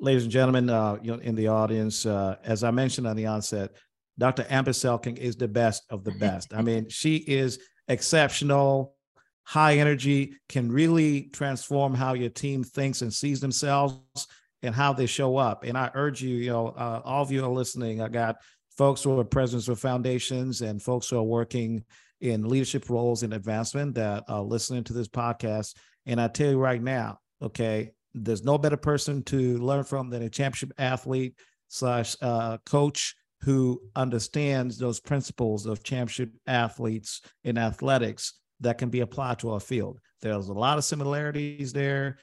Ladies 0.00 0.24
and 0.24 0.32
gentlemen, 0.32 0.68
uh, 0.68 0.96
you 1.00 1.12
know, 1.12 1.20
in 1.20 1.36
the 1.36 1.46
audience, 1.46 2.04
uh, 2.04 2.38
as 2.42 2.64
I 2.64 2.72
mentioned 2.72 3.06
on 3.06 3.14
the 3.14 3.26
onset, 3.26 3.70
Dr. 4.18 4.44
Amber 4.50 4.72
Selking 4.72 5.16
is 5.16 5.36
the 5.36 5.46
best 5.46 5.84
of 5.90 6.02
the 6.02 6.10
best. 6.10 6.52
I 6.52 6.62
mean, 6.62 6.88
she 6.88 7.18
is 7.18 7.60
exceptional 7.86 8.96
high 9.44 9.78
energy 9.78 10.34
can 10.48 10.70
really 10.70 11.22
transform 11.24 11.94
how 11.94 12.14
your 12.14 12.30
team 12.30 12.62
thinks 12.62 13.02
and 13.02 13.12
sees 13.12 13.40
themselves 13.40 14.26
and 14.62 14.74
how 14.74 14.92
they 14.92 15.06
show 15.06 15.36
up. 15.36 15.64
And 15.64 15.76
I 15.76 15.90
urge 15.94 16.22
you, 16.22 16.36
you 16.36 16.50
know, 16.50 16.68
uh, 16.68 17.02
all 17.04 17.22
of 17.22 17.32
you 17.32 17.44
are 17.44 17.50
listening. 17.50 18.00
I 18.00 18.08
got 18.08 18.36
folks 18.76 19.02
who 19.02 19.18
are 19.18 19.24
presidents 19.24 19.68
of 19.68 19.80
foundations 19.80 20.62
and 20.62 20.80
folks 20.80 21.08
who 21.08 21.18
are 21.18 21.22
working 21.22 21.84
in 22.20 22.48
leadership 22.48 22.88
roles 22.88 23.24
in 23.24 23.32
advancement 23.32 23.94
that 23.96 24.24
are 24.28 24.42
listening 24.42 24.84
to 24.84 24.92
this 24.92 25.08
podcast. 25.08 25.74
And 26.06 26.20
I 26.20 26.28
tell 26.28 26.50
you 26.50 26.58
right 26.58 26.82
now, 26.82 27.18
okay, 27.42 27.92
there's 28.14 28.44
no 28.44 28.58
better 28.58 28.76
person 28.76 29.22
to 29.24 29.58
learn 29.58 29.84
from 29.84 30.10
than 30.10 30.22
a 30.22 30.30
championship 30.30 30.72
athlete 30.78 31.34
slash 31.68 32.16
uh, 32.22 32.58
coach 32.64 33.16
who 33.40 33.82
understands 33.96 34.78
those 34.78 35.00
principles 35.00 35.66
of 35.66 35.82
championship 35.82 36.30
athletes 36.46 37.22
in 37.42 37.58
athletics 37.58 38.34
that 38.62 38.78
can 38.78 38.88
be 38.88 39.00
applied 39.00 39.38
to 39.40 39.50
our 39.50 39.60
field. 39.60 39.98
There's 40.20 40.48
a 40.48 40.52
lot 40.52 40.78
of 40.78 40.84
similarities 40.84 41.72
there. 41.72 42.18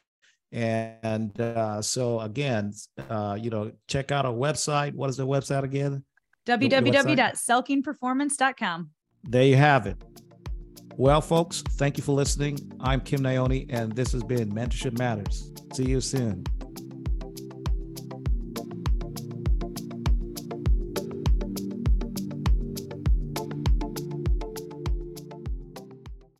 And 0.51 1.39
uh, 1.39 1.79
so 1.81 2.19
again, 2.21 2.73
uh, 3.09 3.37
you 3.39 3.51
know, 3.51 3.71
check 3.87 4.11
out 4.11 4.25
our 4.25 4.33
website. 4.33 4.95
What 4.95 5.09
is 5.09 5.17
the 5.17 5.27
website 5.27 5.63
again? 5.63 6.03
www.selkingperformance.com. 6.47 8.89
There 9.23 9.43
you 9.43 9.57
have 9.57 9.85
it. 9.85 9.97
Well, 10.95 11.21
folks, 11.21 11.61
thank 11.61 11.97
you 11.97 12.03
for 12.03 12.13
listening. 12.13 12.57
I'm 12.79 13.01
Kim 13.01 13.19
Naoni, 13.21 13.67
and 13.69 13.91
this 13.93 14.11
has 14.11 14.23
been 14.23 14.51
Mentorship 14.51 14.97
Matters. 14.97 15.51
See 15.73 15.85
you 15.85 16.01
soon. 16.01 16.43